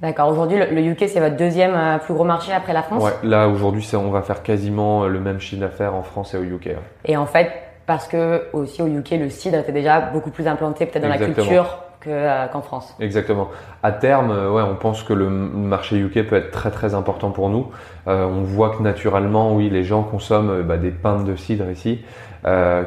D'accord. 0.00 0.28
Aujourd'hui, 0.28 0.58
le 0.58 0.80
UK, 0.80 1.04
c'est 1.08 1.20
votre 1.20 1.36
deuxième 1.36 1.98
plus 2.02 2.14
gros 2.14 2.24
marché 2.24 2.52
après 2.52 2.72
la 2.72 2.82
France? 2.82 3.02
Ouais, 3.02 3.12
là, 3.22 3.48
aujourd'hui, 3.48 3.86
on 3.94 4.10
va 4.10 4.22
faire 4.22 4.42
quasiment 4.42 5.06
le 5.06 5.20
même 5.20 5.40
chiffre 5.40 5.60
d'affaires 5.60 5.94
en 5.94 6.02
France 6.02 6.34
et 6.34 6.38
au 6.38 6.42
UK. 6.42 6.70
Et 7.04 7.16
en 7.16 7.26
fait, 7.26 7.50
parce 7.90 8.06
que 8.06 8.42
aussi 8.52 8.82
au 8.82 8.86
UK, 8.86 9.16
le 9.18 9.28
cidre 9.30 9.58
était 9.58 9.72
déjà 9.72 10.00
beaucoup 10.00 10.30
plus 10.30 10.46
implanté 10.46 10.86
peut-être 10.86 11.02
dans 11.02 11.08
la 11.08 11.18
culture 11.18 11.80
euh, 12.06 12.46
qu'en 12.46 12.62
France. 12.62 12.94
Exactement. 13.00 13.48
À 13.82 13.90
terme, 13.90 14.30
euh, 14.30 14.48
ouais, 14.48 14.62
on 14.62 14.76
pense 14.76 15.02
que 15.02 15.12
le 15.12 15.28
marché 15.28 15.96
UK 15.96 16.28
peut 16.28 16.36
être 16.36 16.52
très 16.52 16.70
très 16.70 16.94
important 16.94 17.32
pour 17.32 17.48
nous. 17.48 17.66
Euh, 18.06 18.26
on 18.26 18.42
voit 18.42 18.70
que 18.70 18.80
naturellement, 18.80 19.56
oui, 19.56 19.70
les 19.70 19.82
gens 19.82 20.04
consomment 20.04 20.62
bah, 20.62 20.76
des 20.76 20.92
pintes 20.92 21.24
de 21.24 21.34
cidre 21.34 21.68
ici, 21.68 22.04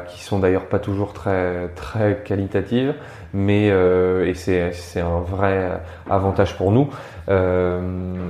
qui 0.08 0.24
sont 0.24 0.38
d'ailleurs 0.38 0.68
pas 0.68 0.78
toujours 0.78 1.12
très 1.12 1.68
très 1.76 2.22
qualitatives, 2.24 2.94
mais 3.34 3.66
et 3.66 4.32
c'est 4.34 5.00
un 5.00 5.20
vrai 5.20 5.82
avantage 6.08 6.56
pour 6.56 6.72
nous. 6.72 6.88
Euh, 7.28 7.80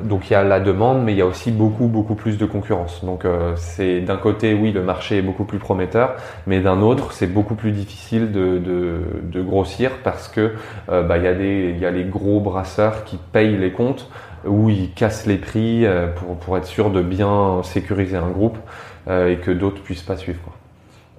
donc 0.04 0.30
il 0.30 0.34
y 0.34 0.36
a 0.36 0.44
la 0.44 0.60
demande, 0.60 1.02
mais 1.02 1.12
il 1.12 1.18
y 1.18 1.22
a 1.22 1.26
aussi 1.26 1.50
beaucoup 1.50 1.86
beaucoup 1.86 2.14
plus 2.14 2.38
de 2.38 2.46
concurrence. 2.46 3.04
Donc 3.04 3.24
euh, 3.24 3.54
c'est 3.56 4.00
d'un 4.00 4.16
côté 4.16 4.54
oui 4.54 4.70
le 4.70 4.82
marché 4.82 5.18
est 5.18 5.22
beaucoup 5.22 5.44
plus 5.44 5.58
prometteur, 5.58 6.14
mais 6.46 6.60
d'un 6.60 6.80
autre 6.80 7.12
c'est 7.12 7.26
beaucoup 7.26 7.56
plus 7.56 7.72
difficile 7.72 8.30
de, 8.30 8.58
de, 8.58 9.00
de 9.22 9.42
grossir 9.42 9.90
parce 10.04 10.28
que 10.28 10.54
euh, 10.90 11.02
bah, 11.02 11.18
il 11.18 11.24
y 11.24 11.26
a 11.26 11.34
des 11.34 11.70
il 11.74 11.80
y 11.80 11.86
a 11.86 11.90
les 11.90 12.04
gros 12.04 12.40
brasseurs 12.40 13.04
qui 13.04 13.16
payent 13.16 13.56
les 13.56 13.72
comptes 13.72 14.08
où 14.46 14.70
ils 14.70 14.92
cassent 14.92 15.26
les 15.26 15.38
prix 15.38 15.86
pour 16.16 16.36
pour 16.36 16.56
être 16.56 16.66
sûr 16.66 16.90
de 16.90 17.02
bien 17.02 17.62
sécuriser 17.62 18.16
un 18.16 18.28
groupe 18.28 18.58
et 19.08 19.36
que 19.36 19.50
d'autres 19.50 19.82
puissent 19.82 20.02
pas 20.02 20.16
suivre. 20.16 20.40
Quoi. 20.44 20.52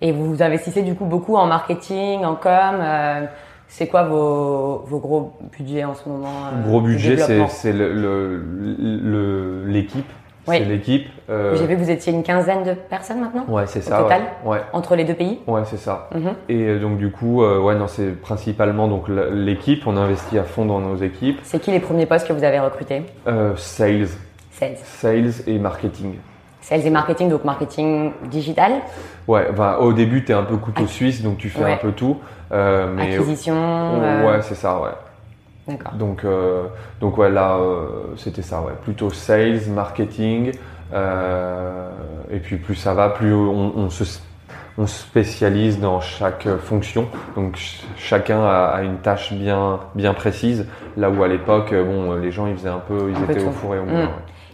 Et 0.01 0.11
vous 0.11 0.43
investissez 0.43 0.83
du 0.83 0.93
coup 0.93 1.05
beaucoup 1.05 1.35
en 1.35 1.47
marketing, 1.47 2.23
en 2.23 2.35
com. 2.35 2.75
C'est 3.67 3.87
quoi 3.87 4.03
vos, 4.03 4.83
vos, 4.87 4.99
gros 4.99 5.33
budgets 5.57 5.83
en 5.83 5.95
ce 5.95 6.07
moment 6.07 6.29
euh, 6.53 6.67
Gros 6.67 6.81
budget, 6.81 7.17
c'est 7.17 7.73
l'équipe. 9.63 10.05
C'est 10.47 10.59
l'équipe. 10.59 11.07
Euh... 11.29 11.55
J'ai 11.55 11.65
vu 11.65 11.75
que 11.75 11.81
vous 11.81 11.89
étiez 11.89 12.13
une 12.13 12.21
quinzaine 12.21 12.63
de 12.63 12.73
personnes 12.73 13.19
maintenant. 13.19 13.45
Ouais, 13.47 13.65
c'est 13.65 13.81
ça. 13.81 13.97
Total, 13.97 14.21
ouais. 14.45 14.59
Entre 14.73 14.95
les 14.95 15.03
deux 15.03 15.15
pays. 15.15 15.39
Ouais, 15.47 15.63
c'est 15.65 15.77
ça. 15.77 16.09
Mhm. 16.13 16.33
Et 16.49 16.61
euh, 16.61 16.79
donc 16.79 16.97
du 16.97 17.09
coup, 17.09 17.41
euh, 17.41 17.59
ouais, 17.59 17.75
non, 17.75 17.87
c'est 17.87 18.11
principalement 18.11 18.87
donc 18.87 19.07
l'équipe. 19.07 19.87
On 19.87 19.97
investit 19.97 20.37
à 20.37 20.43
fond 20.43 20.65
dans 20.65 20.79
nos 20.79 20.97
équipes. 20.97 21.39
C'est 21.43 21.59
qui 21.59 21.71
les 21.71 21.79
premiers 21.79 22.05
postes 22.05 22.27
que 22.27 22.33
vous 22.33 22.43
avez 22.43 22.59
recrutés? 22.59 23.01
Sales. 23.55 24.07
Sales. 24.51 24.77
Sales 24.83 25.33
et 25.47 25.57
marketing. 25.57 26.15
Sales 26.61 26.87
et 26.87 26.89
marketing, 26.89 27.29
donc 27.29 27.43
marketing 27.43 28.11
digital. 28.23 28.73
Ouais, 29.27 29.49
bah, 29.55 29.77
au 29.81 29.93
début, 29.93 30.25
tu 30.25 30.31
es 30.31 30.35
un 30.35 30.43
peu 30.43 30.57
couteau 30.57 30.87
suisse, 30.87 31.21
donc 31.21 31.37
tu 31.37 31.49
fais 31.49 31.63
un 31.63 31.77
peu 31.77 31.91
tout. 31.91 32.17
Euh, 32.51 32.87
mais 32.95 33.15
Acquisition. 33.15 33.55
Euh, 33.55 34.25
ouais, 34.27 34.41
c'est 34.41 34.55
ça, 34.55 34.79
ouais. 34.79 34.89
D'accord. 35.67 35.93
Donc, 35.93 36.23
euh, 36.23 36.63
donc 37.01 37.17
ouais, 37.17 37.29
là, 37.31 37.57
c'était 38.17 38.43
ça, 38.43 38.61
ouais. 38.61 38.73
Plutôt 38.83 39.09
sales, 39.09 39.61
marketing. 39.73 40.51
et 42.31 42.39
puis 42.39 42.57
plus 42.57 42.75
ça 42.75 42.93
va, 42.93 43.09
plus 43.09 43.33
on, 43.33 43.73
on 43.75 43.89
se, 43.89 44.03
on 44.77 44.85
spécialise 44.87 45.79
dans 45.79 45.99
chaque 46.01 46.47
fonction. 46.57 47.07
Donc 47.35 47.57
ch- 47.57 47.83
chacun 47.97 48.43
a, 48.43 48.65
a 48.75 48.81
une 48.83 48.97
tâche 48.97 49.33
bien, 49.33 49.79
bien 49.95 50.13
précise. 50.13 50.67
Là 50.97 51.09
où 51.09 51.23
à 51.23 51.27
l'époque, 51.27 51.73
bon, 51.73 52.13
les 52.15 52.31
gens 52.31 52.45
ils 52.47 52.55
faisaient 52.55 52.69
un 52.69 52.81
peu, 52.87 53.09
ils 53.09 53.15
Un 53.17 53.25
peu 53.25 53.31
étaient 53.33 53.43
au 53.45 53.51
four 53.51 53.75
et 53.75 53.79
au 53.79 53.85
Mm. 53.85 53.95
ouais. 53.95 54.07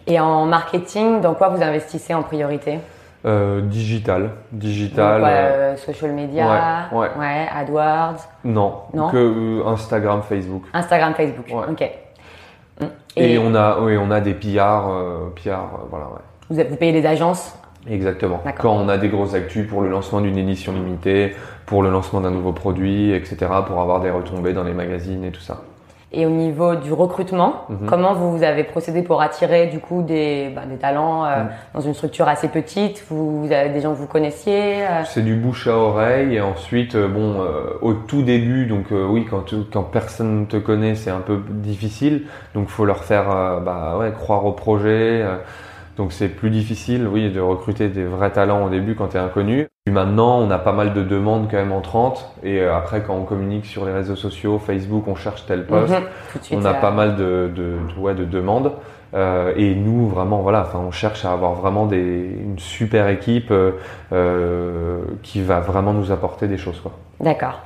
Et 0.07 0.19
en 0.19 0.45
marketing, 0.45 1.21
dans 1.21 1.33
quoi 1.33 1.49
vous 1.49 1.61
investissez 1.61 2.13
en 2.13 2.23
priorité? 2.23 2.79
Euh, 3.23 3.61
digital, 3.61 4.31
digital. 4.51 5.23
euh, 5.23 5.27
euh, 5.27 5.77
Social 5.77 6.11
media, 6.11 6.87
ouais, 6.91 7.09
ouais. 7.19 7.47
AdWords, 7.55 8.27
non, 8.43 8.73
Non 8.95 9.09
que 9.09 9.67
Instagram, 9.67 10.23
Facebook. 10.23 10.63
Instagram, 10.73 11.13
Facebook. 11.13 11.45
Ouais. 11.49 11.65
Ok. 11.69 11.91
Mm. 12.79 12.85
Et, 13.17 13.33
Et, 13.33 13.37
on 13.37 13.53
a, 13.53 13.79
oui, 13.79 13.95
on 13.97 14.09
a 14.09 14.21
des 14.21 14.33
PR, 14.33 14.87
euh, 14.89 15.29
PR, 15.35 15.85
voilà, 15.91 16.07
vous, 16.49 16.55
vous 16.67 16.75
payez 16.77 16.93
des 16.93 17.05
agences? 17.05 17.55
Exactement. 17.87 18.41
Quand 18.59 18.73
on 18.73 18.89
a 18.89 18.97
des 18.97 19.09
grosses 19.09 19.33
actus 19.33 19.67
pour 19.67 19.81
le 19.81 19.89
lancement 19.89 20.21
d'une 20.21 20.37
édition 20.37 20.73
limitée, 20.73 21.35
pour 21.65 21.83
le 21.83 21.89
lancement 21.91 22.21
d'un 22.21 22.31
nouveau 22.31 22.53
produit, 22.53 23.11
etc., 23.11 23.37
pour 23.67 23.81
avoir 23.81 24.01
des 24.01 24.11
retombées 24.11 24.53
dans 24.53 24.63
les 24.63 24.73
magazines 24.73 25.23
et 25.23 25.31
tout 25.31 25.41
ça. 25.41 25.61
Et 26.13 26.25
au 26.25 26.29
niveau 26.29 26.75
du 26.75 26.91
recrutement, 26.91 27.65
Mhm. 27.69 27.87
comment 27.87 28.13
vous, 28.13 28.43
avez 28.43 28.65
procédé 28.65 29.01
pour 29.01 29.21
attirer 29.21 29.67
du 29.67 29.79
coup 29.79 30.01
des, 30.01 30.49
bah, 30.53 30.63
des 30.69 30.75
talents 30.75 31.23
euh, 31.25 31.43
Mhm. 31.43 31.49
dans 31.75 31.79
une 31.79 31.93
structure 31.93 32.27
assez 32.27 32.49
petite? 32.49 33.05
Vous, 33.09 33.41
vous 33.45 33.51
avez 33.53 33.69
des 33.69 33.79
gens 33.79 33.91
que 33.93 33.97
vous 33.97 34.07
connaissiez 34.07 34.83
euh, 34.83 35.03
C'est 35.05 35.21
du 35.23 35.35
bouche 35.35 35.67
à 35.67 35.77
oreille 35.77 36.35
et 36.35 36.41
ensuite, 36.41 36.95
euh, 36.95 37.07
bon, 37.07 37.39
euh, 37.41 37.77
au 37.81 37.93
tout 37.93 38.23
début, 38.23 38.65
donc 38.65 38.91
euh, 38.91 39.05
oui, 39.07 39.25
quand, 39.29 39.43
tu- 39.43 39.63
quand 39.71 39.83
personne 39.83 40.41
ne 40.41 40.45
te 40.45 40.57
connaît, 40.57 40.95
c'est 40.95 41.11
un 41.11 41.21
peu 41.21 41.39
difficile. 41.49 42.23
Donc, 42.55 42.67
faut 42.67 42.83
leur 42.83 43.05
faire, 43.05 43.27
bah 43.63 43.95
ouais, 43.97 44.11
croire 44.11 44.45
au 44.45 44.51
projet. 44.51 45.23
Donc, 45.97 46.11
c'est 46.13 46.29
plus 46.29 46.49
difficile, 46.49 47.07
oui, 47.07 47.29
de 47.31 47.39
recruter 47.41 47.87
des 47.89 48.05
vrais 48.05 48.31
talents 48.31 48.65
au 48.65 48.69
début 48.69 48.95
quand 48.95 49.09
tu 49.09 49.17
es 49.17 49.19
inconnu. 49.19 49.67
Puis 49.85 49.93
maintenant, 49.93 50.39
on 50.39 50.49
a 50.51 50.57
pas 50.59 50.71
mal 50.71 50.93
de 50.93 51.03
demandes 51.03 51.47
quand 51.49 51.57
même 51.57 51.71
entrantes. 51.71 52.31
Et 52.43 52.59
euh, 52.61 52.75
après, 52.75 53.01
quand 53.01 53.15
on 53.15 53.23
communique 53.23 53.65
sur 53.65 53.85
les 53.85 53.91
réseaux 53.91 54.15
sociaux, 54.15 54.57
Facebook, 54.59 55.03
on 55.07 55.15
cherche 55.15 55.45
tel 55.45 55.65
poste. 55.65 55.93
mhm, 55.93 56.03
suite, 56.41 56.57
On 56.59 56.65
a 56.65 56.73
pas 56.73 56.91
mal 56.91 57.15
de, 57.15 57.51
de, 57.55 57.77
de- 57.95 57.99
ouais, 57.99 58.13
de 58.15 58.25
demandes. 58.25 58.71
Euh, 59.13 59.53
et 59.57 59.75
nous, 59.75 60.07
vraiment, 60.07 60.37
voilà, 60.37 60.61
enfin, 60.61 60.79
on 60.79 60.91
cherche 60.91 61.25
à 61.25 61.33
avoir 61.33 61.53
vraiment 61.53 61.85
des, 61.85 61.97
une 61.99 62.57
super 62.57 63.09
équipe 63.09 63.51
euh, 63.51 63.71
euh, 64.13 65.01
qui 65.23 65.41
va 65.41 65.59
vraiment 65.59 65.93
nous 65.93 66.11
apporter 66.11 66.47
des 66.47 66.57
choses. 66.57 66.81
D'accord. 67.19 67.59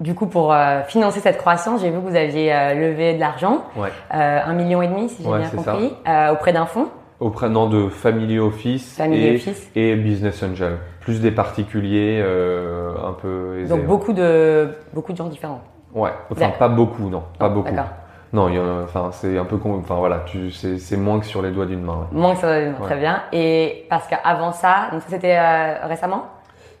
Du 0.00 0.14
coup, 0.14 0.26
pour 0.26 0.54
financer 0.88 1.20
cette 1.20 1.38
croissance, 1.38 1.80
j'ai 1.80 1.88
vu 1.90 1.98
que 2.00 2.08
vous 2.08 2.16
aviez 2.16 2.52
levé 2.74 3.14
de 3.14 3.20
l'argent, 3.20 3.62
Ouais. 3.76 3.90
un 4.10 4.52
million 4.52 4.82
et 4.82 4.88
demi, 4.88 5.08
si 5.08 5.22
j'ai 5.22 5.28
Ouais, 5.28 5.38
bien 5.38 5.48
compris, 5.50 5.92
auprès 6.32 6.52
d'un 6.52 6.66
fonds, 6.66 6.88
Auprès 7.20 7.48
non, 7.48 7.68
de 7.68 7.88
Family 7.88 8.38
Office, 8.38 8.96
Family 8.96 9.24
et, 9.26 9.34
Office. 9.36 9.70
et 9.76 9.94
Business 9.96 10.42
Angel. 10.42 10.78
Plus 11.00 11.20
des 11.20 11.30
particuliers 11.30 12.20
euh, 12.22 12.92
un 13.06 13.12
peu 13.12 13.58
aisés. 13.60 13.68
Donc 13.68 13.86
beaucoup 13.86 14.12
de 14.12 14.68
beaucoup 14.92 15.12
de 15.12 15.16
gens 15.18 15.28
différents. 15.28 15.60
Ouais, 15.94 16.10
enfin 16.30 16.50
pas 16.58 16.68
beaucoup, 16.68 17.08
non, 17.08 17.22
pas 17.38 17.48
beaucoup. 17.48 17.70
D'accord. 17.70 17.90
Non, 18.32 18.48
il 18.48 18.56
y 18.56 18.58
en 18.58 18.64
a- 18.66 18.82
enfin 18.82 19.10
c'est 19.12 19.38
un 19.38 19.44
peu, 19.44 19.58
con- 19.58 19.78
enfin 19.78 19.94
voilà, 19.94 20.22
tu, 20.26 20.50
c'est, 20.50 20.78
c'est 20.78 20.96
moins 20.96 21.20
que 21.20 21.26
sur 21.26 21.40
les 21.40 21.52
doigts 21.52 21.66
d'une 21.66 21.82
main. 21.82 21.98
ouais. 22.10 22.18
Moins 22.18 22.34
que 22.34 22.40
ça, 22.40 22.48
très 22.82 22.94
Ouais. 22.94 23.00
bien. 23.00 23.22
Et 23.32 23.86
parce 23.88 24.08
qu'avant 24.08 24.50
ça, 24.50 24.88
donc 24.90 25.02
ça 25.02 25.06
c'était 25.10 25.36
euh, 25.38 25.86
récemment? 25.86 26.24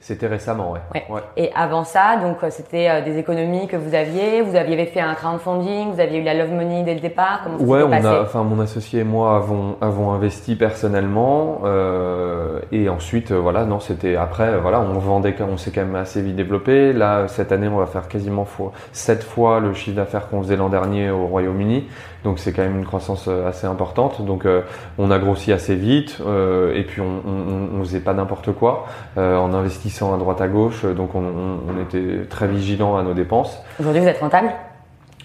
C'était 0.06 0.26
récemment, 0.26 0.72
ouais. 0.72 1.02
Ouais. 1.08 1.22
Et 1.38 1.50
avant 1.56 1.82
ça, 1.82 2.18
donc 2.22 2.36
euh, 2.42 2.48
c'était 2.50 2.90
euh, 2.90 3.00
des 3.00 3.16
économies 3.16 3.68
que 3.68 3.76
vous 3.76 3.94
aviez. 3.94 4.42
Vous 4.42 4.54
aviez 4.54 4.84
fait 4.84 5.00
un 5.00 5.14
crowdfunding. 5.14 5.92
Vous 5.94 5.98
aviez 5.98 6.18
eu 6.18 6.22
la 6.22 6.34
love 6.34 6.50
money 6.52 6.82
dès 6.82 6.92
le 6.92 7.00
départ. 7.00 7.40
Comment 7.42 7.56
ça 7.58 7.64
Ouais, 7.64 7.82
on 7.82 7.88
passé? 7.88 8.06
a, 8.08 8.20
enfin 8.20 8.42
mon 8.42 8.60
associé 8.60 9.00
et 9.00 9.04
moi 9.04 9.34
avons, 9.36 9.76
avons 9.80 10.10
investi 10.12 10.56
personnellement 10.56 11.62
euh, 11.64 12.58
et 12.70 12.90
ensuite 12.90 13.30
euh, 13.32 13.38
voilà, 13.40 13.64
non 13.64 13.80
c'était 13.80 14.14
après 14.16 14.58
voilà, 14.60 14.78
on 14.82 14.98
vendait, 14.98 15.32
quand- 15.32 15.46
on 15.50 15.56
s'est 15.56 15.70
quand 15.70 15.80
même 15.80 15.96
assez 15.96 16.20
vite 16.20 16.36
développé. 16.36 16.92
Là 16.92 17.26
cette 17.28 17.50
année, 17.50 17.68
on 17.68 17.78
va 17.78 17.86
faire 17.86 18.06
quasiment 18.06 18.44
fois, 18.44 18.72
7 18.92 19.22
fois 19.24 19.58
le 19.58 19.72
chiffre 19.72 19.96
d'affaires 19.96 20.28
qu'on 20.28 20.42
faisait 20.42 20.56
l'an 20.56 20.68
dernier 20.68 21.10
au 21.10 21.26
Royaume-Uni, 21.28 21.88
donc 22.24 22.38
c'est 22.38 22.52
quand 22.52 22.60
même 22.62 22.76
une 22.76 22.84
croissance 22.84 23.26
assez 23.48 23.66
importante. 23.66 24.20
Donc 24.26 24.44
euh, 24.44 24.60
on 24.98 25.10
a 25.10 25.18
grossi 25.18 25.50
assez 25.50 25.74
vite 25.76 26.18
euh, 26.26 26.74
et 26.76 26.82
puis 26.82 27.00
on, 27.00 27.22
on, 27.26 27.80
on 27.80 27.84
faisait 27.84 28.00
pas 28.00 28.12
n'importe 28.12 28.52
quoi 28.52 28.84
euh, 29.16 29.38
en 29.38 29.54
investissant 29.54 29.93
à 30.02 30.16
droite 30.18 30.40
à 30.40 30.48
gauche, 30.48 30.84
donc 30.84 31.14
on, 31.14 31.20
on, 31.20 31.58
on 31.76 31.80
était 31.82 32.26
très 32.28 32.48
vigilant 32.48 32.96
à 32.96 33.02
nos 33.02 33.14
dépenses. 33.14 33.62
Aujourd'hui, 33.80 34.00
vous 34.02 34.08
êtes 34.08 34.18
rentable? 34.20 34.50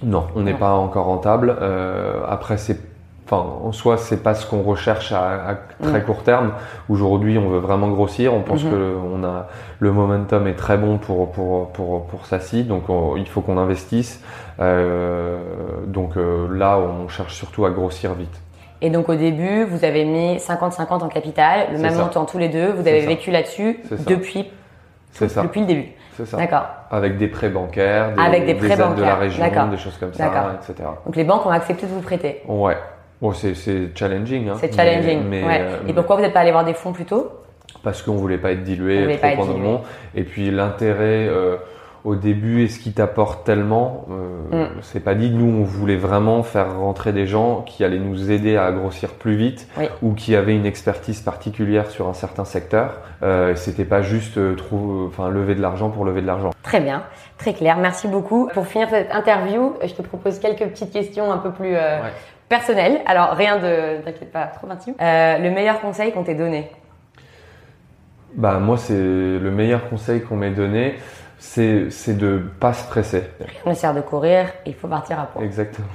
Non, 0.04 0.28
on 0.36 0.42
n'est 0.42 0.54
pas 0.54 0.74
encore 0.74 1.06
rentable. 1.08 1.56
Euh, 1.62 2.22
après, 2.30 2.58
c'est, 2.58 2.78
enfin, 3.26 3.44
en 3.64 3.72
soi, 3.74 3.98
c'est 3.98 4.24
pas 4.24 4.34
ce 4.34 4.46
qu'on 4.46 4.62
recherche 4.62 5.12
à, 5.12 5.50
à 5.50 5.56
très 5.84 6.00
Mm. 6.00 6.04
court 6.06 6.24
terme. 6.24 6.52
Aujourd'hui, 6.88 7.38
on 7.38 7.50
veut 7.50 7.60
vraiment 7.60 7.90
grossir. 7.90 8.34
On 8.34 8.42
pense 8.42 8.64
Mhm. 8.64 8.72
que 8.72 8.96
on 9.14 9.24
a 9.26 9.48
le 9.80 9.92
momentum 9.92 10.48
est 10.48 10.54
très 10.56 10.78
bon 10.78 10.98
pour 11.00 11.32
pour 11.32 11.70
pour 11.72 12.06
pour 12.06 12.26
Sassy, 12.28 12.64
donc 12.64 12.90
on- 12.90 13.18
il 13.18 13.28
faut 13.28 13.42
qu'on 13.42 13.58
investisse. 13.58 14.24
Euh, 14.60 15.38
donc 15.88 16.16
euh, 16.18 16.48
là, 16.56 16.78
on 16.80 17.08
cherche 17.08 17.34
surtout 17.34 17.66
à 17.66 17.72
grossir 17.72 18.14
vite. 18.14 18.40
Et 18.82 18.90
donc 18.90 19.10
au 19.10 19.16
début, 19.16 19.66
vous 19.66 19.84
avez 19.84 20.06
mis 20.06 20.38
50-50 20.40 21.04
en 21.04 21.10
capital, 21.10 21.68
le 21.74 21.80
même 21.80 21.96
montant 21.98 22.24
tous 22.24 22.38
les 22.38 22.48
deux. 22.48 22.72
Vous 22.72 22.88
avez 22.88 23.02
ça. 23.02 23.08
vécu 23.08 23.32
là-dessus 23.32 23.80
depuis 24.08 24.50
C'est 25.12 25.28
ça, 25.30 25.42
depuis 25.44 25.62
le 25.62 25.66
début. 25.68 25.88
c'est 26.16 26.26
ça. 26.26 26.38
D'accord. 26.38 26.66
Avec 26.92 27.18
des 27.18 27.28
prêts 27.28 27.50
bancaires, 27.50 28.14
des, 28.16 28.22
Avec 28.22 28.46
des 28.46 28.56
prêts 28.56 28.72
aides 28.72 28.78
de 28.78 28.82
la 28.82 28.88
bancaires. 28.90 29.20
région, 29.20 29.68
des 29.70 29.78
choses 29.78 29.98
comme 29.98 30.14
ça, 30.14 30.56
etc. 30.62 30.88
Donc 31.06 31.16
les 31.16 31.24
banques 31.24 31.46
ont 31.46 31.50
accepté 31.52 31.86
de 31.88 31.92
vous 31.92 32.02
prêter. 32.02 32.42
Ouais. 32.48 32.78
Bon, 33.22 33.34
c'est 33.34 33.54
challenging. 33.96 34.48
Hein, 34.50 34.54
C'est 34.62 34.74
challenging. 34.74 35.24
mais, 35.28 35.44
ouais. 35.44 35.60
euh, 35.62 35.78
Et 35.88 35.94
pourquoi 35.94 36.16
vous 36.16 36.22
n'êtes 36.22 36.34
pas 36.34 36.40
allé 36.40 36.52
voir 36.52 36.64
des 36.64 36.74
fonds 36.74 36.94
plus 36.94 37.06
tôt? 37.06 37.30
Parce 37.84 38.02
qu'on 38.02 38.14
voulait 38.14 38.38
pas 38.38 38.52
être 38.52 38.62
On 38.62 38.64
dilué 38.64 39.02
voulait 39.02 39.18
trop 39.18 39.22
pas 39.22 39.34
être 39.34 39.40
en 39.42 39.46
dilué. 39.46 39.78
Et 40.16 40.24
puis 40.24 40.52
l'intérêt 40.52 41.28
euh, 41.28 41.58
au 42.06 42.16
début 42.16 42.64
et 42.64 42.68
ce 42.70 42.80
qui 42.80 42.94
t'apporte 42.94 43.46
tellement, 43.46 44.06
euh, 44.10 44.66
Mm. 44.66 44.68
c'est 44.82 45.00
pas 45.02 45.16
dit. 45.16 45.30
Nous, 45.32 45.46
on 45.46 45.64
voulait 45.64 45.98
vraiment 45.98 46.44
faire 46.44 46.78
rentrer 46.80 47.12
des 47.14 47.28
gens 47.28 47.62
qui 47.62 47.84
allaient 47.84 48.00
nous 48.00 48.32
aider 48.32 48.56
à 48.58 48.72
grossir 48.72 49.10
plus 49.16 49.36
vite 49.36 49.68
Oui. 49.78 49.86
ou 50.02 50.14
qui 50.14 50.36
avaient 50.36 50.56
une 50.56 50.66
expertise 50.66 51.22
particulière 51.22 51.90
sur 51.92 52.08
un 52.08 52.14
certain 52.14 52.46
secteur. 52.46 53.02
Euh, 53.22 53.54
C'était 53.56 53.86
pas 53.86 54.02
juste 54.02 54.38
euh, 54.38 54.56
trop, 54.56 55.06
enfin 55.08 55.30
lever 55.30 55.56
de 55.56 55.62
l'argent 55.62 55.90
pour 55.90 56.06
lever 56.06 56.22
de 56.22 56.28
l'argent. 56.28 56.52
Très 56.64 56.80
bien, 56.80 57.04
très 57.38 57.54
clair. 57.54 57.78
Merci 57.78 58.08
beaucoup. 58.08 58.50
Pour 58.54 58.66
finir 58.66 58.88
cette 58.90 59.12
interview, 59.12 59.74
je 59.84 59.94
te 59.94 60.02
propose 60.02 60.40
quelques 60.40 60.66
petites 60.70 60.92
questions 60.94 61.32
un 61.32 61.38
peu 61.38 61.52
plus 61.52 61.76
euh, 61.76 62.02
Ouais. 62.02 62.10
personnelles. 62.48 63.02
Alors 63.06 63.32
rien 63.32 63.58
de, 63.58 64.02
t'inquiète 64.04 64.32
pas, 64.32 64.46
trop 64.48 64.70
intime. 64.72 64.94
Euh, 65.02 65.38
le 65.38 65.52
meilleur 65.52 65.82
conseil 65.82 66.12
qu'on 66.12 66.24
t'ait 66.24 66.36
donné? 66.36 66.72
Bah 68.36 68.60
moi, 68.60 68.78
c'est 68.78 68.94
le 68.94 69.52
meilleur 69.52 69.90
conseil 69.90 70.22
qu'on 70.22 70.36
m'ait 70.36 70.52
donné, 70.52 70.96
c'est 71.40 71.90
c'est 71.90 72.18
de 72.18 72.42
pas 72.60 72.74
se 72.74 72.88
presser. 72.88 73.24
Rien 73.40 73.50
ne 73.72 73.74
sert 73.74 73.94
de 73.94 74.02
courir, 74.02 74.46
il 74.66 74.76
faut 74.76 74.88
partir 74.88 75.20
à 75.20 75.26
point. 75.26 75.42
Exactement. 75.44 75.88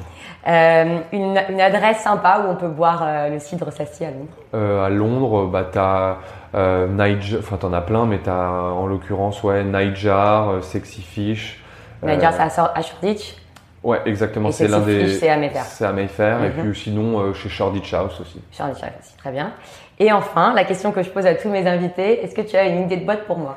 Euh, 0.46 0.98
une, 1.12 1.40
une 1.48 1.60
adresse 1.60 1.98
sympa 2.00 2.42
où 2.44 2.50
on 2.50 2.56
peut 2.56 2.68
boire 2.68 3.02
euh, 3.06 3.28
le 3.30 3.38
cidre 3.38 3.70
Sassy 3.72 4.04
à 4.04 4.10
Londres? 4.10 4.32
Euh, 4.54 4.84
à 4.84 4.90
Londres, 4.90 5.46
bah, 5.46 5.66
t'as 5.70 6.16
euh, 6.54 6.86
Niger, 6.88 7.38
enfin 7.38 7.56
t'en 7.56 7.72
as 7.72 7.80
plein, 7.80 8.04
mais 8.04 8.18
t'as 8.18 8.48
en 8.50 8.86
l'occurrence 8.86 9.42
ouais, 9.42 9.64
Niger, 9.64 10.58
Sexy 10.62 11.02
Fish. 11.02 11.62
On 12.02 12.14
dire 12.16 12.32
ça 12.32 12.72
à 12.74 12.82
Shoreditch. 12.82 13.36
Ouais, 13.82 14.00
exactement. 14.06 14.50
C'est 14.50 14.68
l'un 14.68 14.82
Sexy 14.82 14.98
des. 14.98 15.06
Fish, 15.06 15.18
c'est 15.20 15.28
à 15.28 15.36
Mayfair. 15.36 15.62
C'est 15.64 15.84
à 15.84 15.92
Mayfair. 15.92 16.44
Et 16.44 16.48
Mhm. 16.48 16.70
puis 16.70 16.78
sinon 16.80 17.20
euh, 17.20 17.32
chez 17.34 17.48
Shoreditch 17.48 17.92
House 17.94 18.20
aussi. 18.20 18.40
Shoreditch 18.52 18.82
aussi, 18.82 19.16
très 19.16 19.30
bien. 19.30 19.52
Et 19.98 20.10
enfin, 20.12 20.52
la 20.54 20.64
question 20.64 20.90
que 20.92 21.02
je 21.02 21.10
pose 21.10 21.26
à 21.26 21.34
tous 21.34 21.48
mes 21.48 21.66
invités, 21.66 22.22
est-ce 22.24 22.34
que 22.34 22.40
tu 22.42 22.56
as 22.56 22.64
une 22.64 22.82
idée 22.82 22.96
de 22.96 23.04
boîte 23.04 23.24
pour 23.26 23.38
moi? 23.38 23.56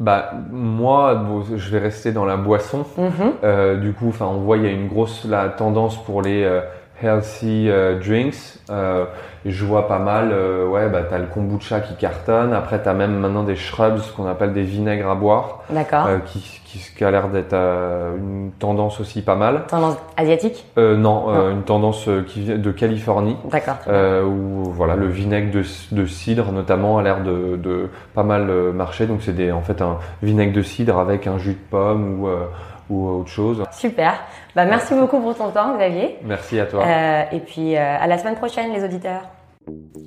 Bah 0.00 0.32
moi, 0.50 1.14
bon, 1.14 1.44
je 1.56 1.70
vais 1.70 1.78
rester 1.78 2.12
dans 2.12 2.24
la 2.24 2.36
boisson. 2.36 2.84
Mhm. 2.98 3.32
Euh, 3.44 3.76
du 3.76 3.92
coup, 3.92 4.08
enfin, 4.08 4.26
on 4.26 4.40
voit 4.40 4.56
il 4.56 4.64
y 4.64 4.66
a 4.66 4.72
une 4.72 4.88
grosse 4.88 5.24
la 5.24 5.48
tendance 5.48 6.02
pour 6.04 6.20
les 6.20 6.42
euh, 6.42 6.60
healthy 7.02 7.68
euh, 7.68 7.98
drinks. 7.98 8.58
Euh, 8.70 9.04
je 9.44 9.64
vois 9.64 9.86
pas 9.88 9.98
mal. 9.98 10.30
euh, 10.32 10.66
ouais, 10.66 10.88
bah 10.88 11.02
t'as 11.08 11.18
le 11.18 11.26
kombucha 11.26 11.80
qui 11.80 11.94
cartonne. 11.96 12.52
Après, 12.52 12.80
t'as 12.82 12.94
même 12.94 13.18
maintenant 13.18 13.42
des 13.42 13.56
shrubs, 13.56 13.98
ce 13.98 14.12
qu'on 14.12 14.26
appelle 14.26 14.52
des 14.54 14.62
vinaigres 14.62 15.10
à 15.10 15.14
boire, 15.14 15.60
D'accord. 15.68 16.06
euh, 16.06 16.18
qui, 16.24 16.40
qui, 16.64 16.78
qui 16.96 17.04
a 17.04 17.10
l'air 17.10 17.28
d'être 17.28 17.52
euh, 17.52 18.16
une 18.16 18.52
tendance 18.58 19.00
aussi 19.00 19.20
pas 19.22 19.34
mal. 19.34 19.64
Tendance 19.68 19.96
asiatique? 20.16 20.64
Euh, 20.78 20.96
non, 20.96 21.26
euh, 21.28 21.50
une 21.50 21.62
tendance 21.62 22.08
qui 22.26 22.40
vient 22.40 22.56
de 22.58 22.70
Californie. 22.70 23.36
D'accord. 23.50 23.76
Euh, 23.88 24.24
où 24.24 24.64
voilà 24.70 24.96
le 24.96 25.08
vinaigre 25.08 25.50
de, 25.52 25.62
de 25.92 26.06
cidre 26.06 26.50
notamment 26.52 26.98
a 26.98 27.02
l'air 27.02 27.22
de, 27.22 27.56
de 27.56 27.88
pas 28.14 28.22
mal 28.22 28.46
marcher 28.72 29.06
donc 29.06 29.20
c'est 29.22 29.32
des 29.34 29.52
en 29.52 29.60
fait 29.60 29.82
un 29.82 29.98
vinaigre 30.22 30.52
de 30.52 30.62
cidre 30.62 30.98
avec 30.98 31.26
un 31.26 31.38
jus 31.38 31.52
de 31.52 31.58
pomme 31.70 32.20
ou 32.20 32.28
euh, 32.28 32.46
ou 32.90 33.08
autre 33.08 33.30
chose. 33.30 33.62
Super. 33.72 34.20
Bah, 34.54 34.64
merci 34.64 34.94
beaucoup 34.94 35.20
pour 35.20 35.34
ton 35.36 35.50
temps, 35.50 35.76
Xavier. 35.76 36.16
Merci 36.24 36.60
à 36.60 36.66
toi. 36.66 36.84
Euh, 36.86 37.24
et 37.32 37.40
puis 37.40 37.76
euh, 37.76 37.98
à 37.98 38.06
la 38.06 38.18
semaine 38.18 38.36
prochaine, 38.36 38.72
les 38.72 38.84
auditeurs. 38.84 39.22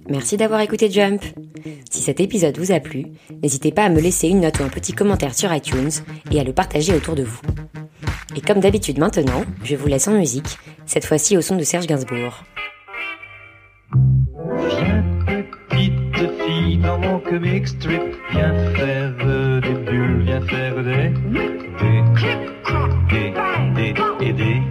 Merci 0.09 0.37
d'avoir 0.37 0.61
écouté 0.61 0.89
Jump. 0.89 1.21
Si 1.89 2.01
cet 2.01 2.19
épisode 2.19 2.57
vous 2.57 2.71
a 2.71 2.79
plu, 2.79 3.07
n'hésitez 3.41 3.71
pas 3.71 3.83
à 3.83 3.89
me 3.89 3.99
laisser 3.99 4.27
une 4.29 4.41
note 4.41 4.59
ou 4.59 4.63
un 4.63 4.69
petit 4.69 4.93
commentaire 4.93 5.33
sur 5.33 5.53
iTunes 5.53 5.89
et 6.31 6.39
à 6.39 6.43
le 6.43 6.53
partager 6.53 6.93
autour 6.93 7.15
de 7.15 7.23
vous. 7.23 7.41
Et 8.35 8.41
comme 8.41 8.59
d'habitude 8.59 8.99
maintenant, 8.99 9.43
je 9.63 9.75
vous 9.75 9.87
laisse 9.87 10.07
en 10.07 10.13
musique, 10.13 10.57
cette 10.85 11.05
fois-ci 11.05 11.37
au 11.37 11.41
son 11.41 11.55
de 11.55 11.63
Serge 11.63 11.87
Gainsbourg. 11.87 12.43
Viens 14.69 15.03
petite 15.69 16.41
fille 16.45 16.77
dans 16.77 16.99
mon 16.99 17.19
comic 17.19 17.67
strip, 17.67 18.01
viens 18.31 18.53
faire 18.75 19.13
des 19.67 19.73
bulles, 19.73 20.21
viens 20.23 20.41
faire 20.41 20.75
des 20.83 21.09
des 21.79 22.01
des 23.09 23.33
des 23.75 23.93
et 24.25 24.33
des. 24.33 24.61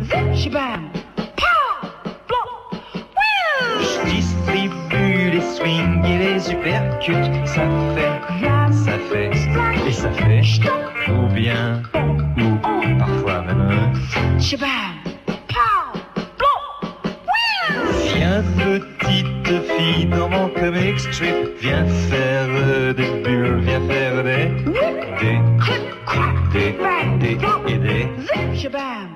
Je 3.80 3.98
distribue 4.10 5.30
les 5.32 5.40
swings 5.40 6.04
et 6.04 6.18
les 6.18 6.40
supercuts, 6.40 7.28
ça 7.44 7.66
fait, 7.94 8.16
ça 8.72 8.98
fait 9.10 9.30
et 9.86 9.92
ça 9.92 10.10
fait 10.12 10.42
ou 11.10 11.26
bien 11.34 11.82
ou 12.38 12.98
parfois 12.98 13.42
même. 13.42 13.92
Viens 18.14 18.42
petite 19.46 19.70
fille 19.72 20.06
dans 20.06 20.28
mon 20.28 20.48
comic 20.48 20.98
strip, 20.98 21.58
viens 21.60 21.86
faire 21.86 22.48
euh, 22.48 22.92
des 22.92 23.22
bulles, 23.22 23.60
viens 23.60 23.80
faire 23.88 24.24
des 24.24 24.48
des 25.20 25.40
des 26.52 26.72
des 27.18 27.72
et 27.72 27.78
des. 27.78 29.15